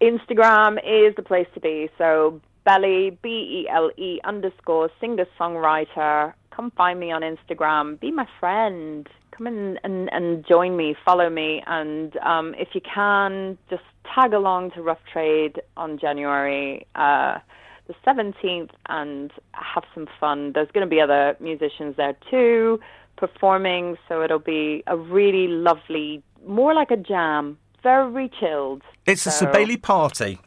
Instagram 0.00 0.78
is 0.78 1.14
the 1.16 1.22
place 1.22 1.46
to 1.54 1.60
be. 1.60 1.88
So 1.96 2.40
Belly 2.66 3.16
B 3.22 3.28
E 3.28 3.68
L 3.72 3.90
E 3.96 4.20
underscore 4.24 4.90
singer 5.00 5.24
songwriter. 5.40 6.34
Come 6.54 6.70
find 6.72 6.98
me 7.00 7.10
on 7.12 7.22
Instagram. 7.22 7.98
Be 8.00 8.10
my 8.10 8.26
friend. 8.40 9.08
Come 9.30 9.46
in 9.46 9.78
and, 9.84 10.12
and 10.12 10.44
join 10.46 10.76
me. 10.76 10.96
Follow 11.04 11.30
me. 11.30 11.62
And 11.66 12.16
um, 12.18 12.54
if 12.58 12.68
you 12.74 12.80
can, 12.82 13.56
just 13.70 13.84
tag 14.14 14.32
along 14.32 14.72
to 14.72 14.82
Rough 14.82 14.98
Trade 15.12 15.60
on 15.76 15.98
January 15.98 16.86
uh, 16.96 17.38
the 17.86 17.94
17th 18.06 18.70
and 18.88 19.30
have 19.52 19.84
some 19.94 20.08
fun. 20.18 20.52
There's 20.54 20.70
going 20.72 20.84
to 20.84 20.90
be 20.90 21.00
other 21.00 21.36
musicians 21.38 21.94
there 21.96 22.16
too 22.30 22.80
performing. 23.16 23.96
So 24.08 24.22
it'll 24.24 24.40
be 24.40 24.82
a 24.88 24.96
really 24.96 25.46
lovely, 25.48 26.22
more 26.46 26.74
like 26.74 26.90
a 26.90 26.96
jam. 26.96 27.58
Very 27.82 28.28
chilled. 28.40 28.82
It's 29.06 29.24
a 29.26 29.30
So- 29.30 29.46
Cibele 29.46 29.80
party. 29.80 30.40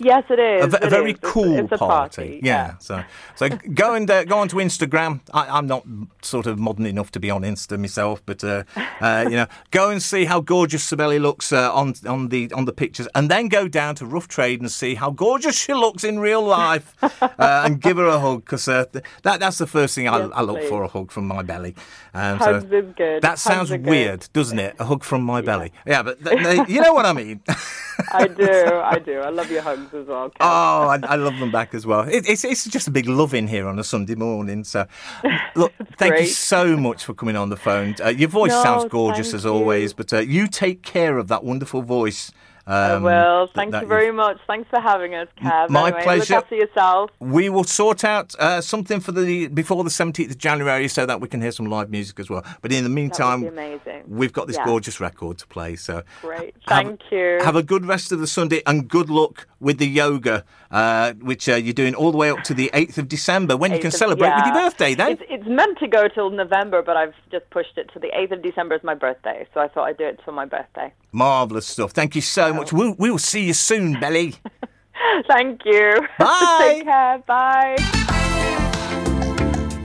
Yes, 0.00 0.24
it 0.30 0.38
is. 0.38 0.64
a, 0.64 0.68
ve- 0.68 0.86
a 0.86 0.90
very 0.90 1.12
is. 1.12 1.18
Cool 1.22 1.58
it's 1.58 1.72
a 1.72 1.78
party. 1.78 2.40
Yeah. 2.42 2.78
So, 2.78 3.02
so 3.34 3.48
go 3.48 3.94
and 3.94 4.10
uh, 4.10 4.24
go 4.24 4.38
onto 4.38 4.56
Instagram. 4.58 5.20
I, 5.34 5.48
I'm 5.58 5.66
not 5.66 5.84
sort 6.22 6.46
of 6.46 6.58
modern 6.58 6.86
enough 6.86 7.10
to 7.12 7.20
be 7.20 7.30
on 7.30 7.42
Insta 7.42 7.78
myself, 7.78 8.22
but 8.26 8.42
uh, 8.44 8.64
uh, 9.00 9.24
you 9.28 9.36
know, 9.36 9.46
go 9.70 9.90
and 9.90 10.02
see 10.02 10.24
how 10.26 10.40
gorgeous 10.40 10.88
Cibele 10.88 11.20
looks 11.20 11.52
uh, 11.52 11.72
on 11.74 11.94
on 12.06 12.28
the 12.28 12.50
on 12.52 12.64
the 12.64 12.72
pictures, 12.72 13.08
and 13.14 13.30
then 13.30 13.48
go 13.48 13.66
down 13.68 13.94
to 13.96 14.06
Rough 14.06 14.28
Trade 14.28 14.60
and 14.60 14.70
see 14.70 14.94
how 14.94 15.10
gorgeous 15.10 15.56
she 15.58 15.74
looks 15.74 16.04
in 16.04 16.18
real 16.20 16.42
life, 16.42 16.94
uh, 17.02 17.36
and 17.38 17.80
give 17.80 17.96
her 17.96 18.06
a 18.06 18.18
hug 18.20 18.44
because 18.44 18.68
uh, 18.68 18.84
that 19.22 19.40
that's 19.40 19.58
the 19.58 19.66
first 19.66 19.94
thing 19.94 20.08
I, 20.08 20.18
Yes, 20.18 20.30
I 20.34 20.42
look 20.42 20.58
please. 20.58 20.68
for 20.68 20.82
a 20.84 20.88
hug 20.88 21.10
from 21.10 21.26
my 21.26 21.42
belly. 21.42 21.74
Um, 22.14 22.38
Hugs 22.38 22.64
is 22.72 22.94
good. 22.96 23.22
That 23.22 23.28
Hugs 23.30 23.42
sounds 23.42 23.70
good. 23.70 23.86
weird, 23.86 24.28
doesn't 24.32 24.58
it? 24.58 24.76
A 24.78 24.84
hug 24.84 25.04
from 25.04 25.22
my 25.22 25.40
belly. 25.40 25.72
Yeah, 25.86 26.02
but 26.02 26.24
th- 26.24 26.38
th- 26.42 26.68
you 26.68 26.80
know 26.80 26.92
what 26.92 27.06
I 27.06 27.12
mean. 27.12 27.40
I 28.12 28.26
do. 28.26 28.46
I 28.48 28.98
do. 28.98 29.18
I 29.20 29.28
love 29.30 29.50
your 29.50 29.62
hugs 29.62 29.87
as 29.94 30.06
well. 30.06 30.28
Kev. 30.30 30.36
Oh, 30.40 30.88
I, 30.88 30.98
I 31.02 31.16
love 31.16 31.38
them 31.38 31.50
back 31.50 31.74
as 31.74 31.86
well. 31.86 32.00
It, 32.00 32.28
it's 32.28 32.44
it's 32.44 32.64
just 32.66 32.88
a 32.88 32.90
big 32.90 33.06
love 33.08 33.34
in 33.34 33.48
here 33.48 33.66
on 33.66 33.78
a 33.78 33.84
Sunday 33.84 34.14
morning. 34.14 34.64
So, 34.64 34.86
look, 35.54 35.72
thank 35.96 36.18
you 36.20 36.26
so 36.26 36.76
much 36.76 37.04
for 37.04 37.14
coming 37.14 37.36
on 37.36 37.48
the 37.48 37.56
phone. 37.56 37.94
Uh, 38.04 38.08
your 38.08 38.28
voice 38.28 38.50
No, 38.50 38.62
sounds 38.62 38.84
gorgeous 38.86 39.34
as 39.34 39.44
always, 39.46 39.90
you. 39.90 39.96
but 39.96 40.12
uh, 40.12 40.18
you 40.18 40.46
take 40.46 40.82
care 40.82 41.18
of 41.18 41.28
that 41.28 41.44
wonderful 41.44 41.82
voice. 41.82 42.30
Um, 42.68 43.02
well, 43.02 43.46
that- 43.46 43.54
thank 43.54 43.74
you 43.74 43.86
very 43.86 44.12
much. 44.12 44.38
Thanks 44.46 44.68
for 44.68 44.78
having 44.80 45.14
us, 45.14 45.26
Kev. 45.40 45.70
my 45.70 45.88
anyway, 45.88 46.02
pleasure. 46.02 46.34
Look 46.34 46.44
after 46.44 46.54
yourself. 46.56 47.10
We 47.18 47.48
will 47.48 47.64
sort 47.64 48.04
out 48.04 48.34
uh, 48.38 48.60
something 48.60 49.00
for 49.00 49.12
the 49.12 49.48
before 49.48 49.82
the 49.84 49.90
seventeenth 49.90 50.30
of 50.30 50.38
January 50.38 50.86
so 50.88 51.06
that 51.06 51.20
we 51.20 51.28
can 51.28 51.40
hear 51.40 51.50
some 51.52 51.66
live 51.66 51.90
music 51.90 52.20
as 52.20 52.28
well. 52.28 52.44
But 52.60 52.70
in 52.72 52.84
the 52.84 52.90
meantime, 52.90 53.44
amazing. 53.46 54.02
we've 54.06 54.32
got 54.32 54.46
this 54.48 54.56
Yeah. 54.56 54.66
gorgeous 54.66 55.00
record 55.00 55.38
to 55.38 55.46
play. 55.46 55.76
So 55.76 56.02
Great. 56.20 56.54
have- 56.66 56.84
Thank 56.86 57.00
you. 57.10 57.38
Have 57.42 57.56
a 57.56 57.62
good 57.62 57.86
rest 57.86 58.12
of 58.12 58.20
the 58.20 58.26
Sunday 58.26 58.62
and 58.66 58.86
good 58.86 59.08
luck 59.08 59.46
with 59.60 59.78
the 59.78 59.86
yoga, 59.88 60.44
uh, 60.70 61.14
which 61.14 61.48
uh, 61.48 61.54
you're 61.54 61.72
doing 61.72 61.94
all 61.94 62.12
the 62.12 62.18
way 62.18 62.30
up 62.30 62.44
to 62.44 62.54
the 62.54 62.70
8th 62.72 62.98
of 62.98 63.08
December 63.08 63.56
when 63.56 63.72
you 63.72 63.78
can 63.78 63.88
of- 63.88 63.94
celebrate 63.94 64.32
with 64.36 64.44
your 64.46 64.54
birthday 64.54 64.94
then. 64.94 65.12
It's, 65.12 65.22
it's 65.28 65.46
meant 65.48 65.78
to 65.78 65.88
go 65.88 66.06
till 66.06 66.30
November, 66.30 66.82
but 66.82 66.96
I've 66.96 67.14
just 67.32 67.48
pushed 67.50 67.76
it 67.76 67.90
to 67.94 67.98
the 67.98 68.08
8th 68.16 68.32
of 68.32 68.42
December 68.42 68.76
is 68.76 68.84
my 68.84 68.94
birthday, 68.94 69.46
so 69.54 69.60
I 69.60 69.66
thought 69.68 69.84
I'd 69.84 69.96
do 69.96 70.04
it 70.04 70.20
till 70.24 70.34
my 70.34 70.44
birthday. 70.44 70.92
Marvellous 71.10 71.66
stuff. 71.66 71.90
Thank 71.92 72.14
you 72.14 72.20
so 72.20 72.52
much. 72.58 72.72
We'll, 72.72 72.94
we'll 72.98 73.18
see 73.18 73.46
you 73.46 73.52
soon, 73.54 73.98
Belly. 74.00 74.34
Thank 75.28 75.64
you. 75.64 76.06
Bye. 76.18 76.74
Take 76.74 76.84
care. 76.84 77.18
Bye. 77.26 77.76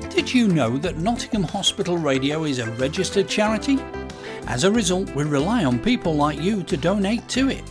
Did 0.09 0.33
you 0.33 0.47
know 0.47 0.77
that 0.77 0.97
Nottingham 0.97 1.43
Hospital 1.43 1.97
Radio 1.97 2.43
is 2.43 2.59
a 2.59 2.69
registered 2.71 3.27
charity? 3.27 3.79
As 4.47 4.63
a 4.63 4.71
result, 4.71 5.13
we 5.15 5.23
rely 5.23 5.65
on 5.65 5.79
people 5.79 6.13
like 6.13 6.39
you 6.39 6.63
to 6.63 6.77
donate 6.77 7.27
to 7.29 7.49
it. 7.49 7.63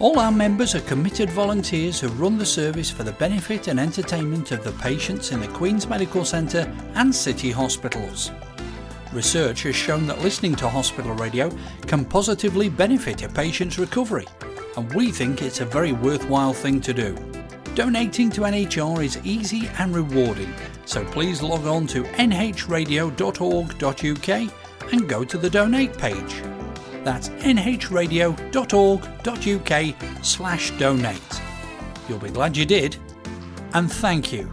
All 0.00 0.18
our 0.18 0.32
members 0.32 0.74
are 0.74 0.80
committed 0.80 1.30
volunteers 1.30 2.00
who 2.00 2.08
run 2.08 2.38
the 2.38 2.46
service 2.46 2.90
for 2.90 3.04
the 3.04 3.12
benefit 3.12 3.68
and 3.68 3.78
entertainment 3.78 4.50
of 4.50 4.64
the 4.64 4.72
patients 4.72 5.30
in 5.30 5.40
the 5.40 5.48
Queen's 5.48 5.88
Medical 5.88 6.24
Centre 6.24 6.72
and 6.94 7.14
city 7.14 7.50
hospitals. 7.50 8.32
Research 9.12 9.64
has 9.64 9.76
shown 9.76 10.06
that 10.06 10.20
listening 10.20 10.54
to 10.56 10.68
hospital 10.68 11.12
radio 11.14 11.50
can 11.86 12.04
positively 12.04 12.68
benefit 12.68 13.22
a 13.22 13.28
patient's 13.28 13.78
recovery, 13.78 14.26
and 14.76 14.92
we 14.94 15.10
think 15.10 15.42
it's 15.42 15.60
a 15.60 15.66
very 15.66 15.92
worthwhile 15.92 16.54
thing 16.54 16.80
to 16.80 16.94
do. 16.94 17.14
Donating 17.74 18.30
to 18.30 18.42
NHR 18.42 19.04
is 19.04 19.18
easy 19.24 19.68
and 19.78 19.94
rewarding, 19.94 20.54
so 20.86 21.04
please 21.06 21.42
log 21.42 21.66
on 21.66 21.86
to 21.88 22.04
nhradio.org.uk 22.04 23.12
and 24.92 25.08
go 25.08 25.24
to 25.24 25.38
the 25.38 25.50
donate 25.50 25.96
page. 25.96 26.42
That's 27.04 27.30
nhradio.org.uk 27.30 30.24
slash 30.24 30.70
donate. 30.78 31.40
You'll 32.08 32.18
be 32.18 32.30
glad 32.30 32.56
you 32.56 32.66
did, 32.66 32.96
and 33.74 33.90
thank 33.90 34.32
you. 34.32 34.52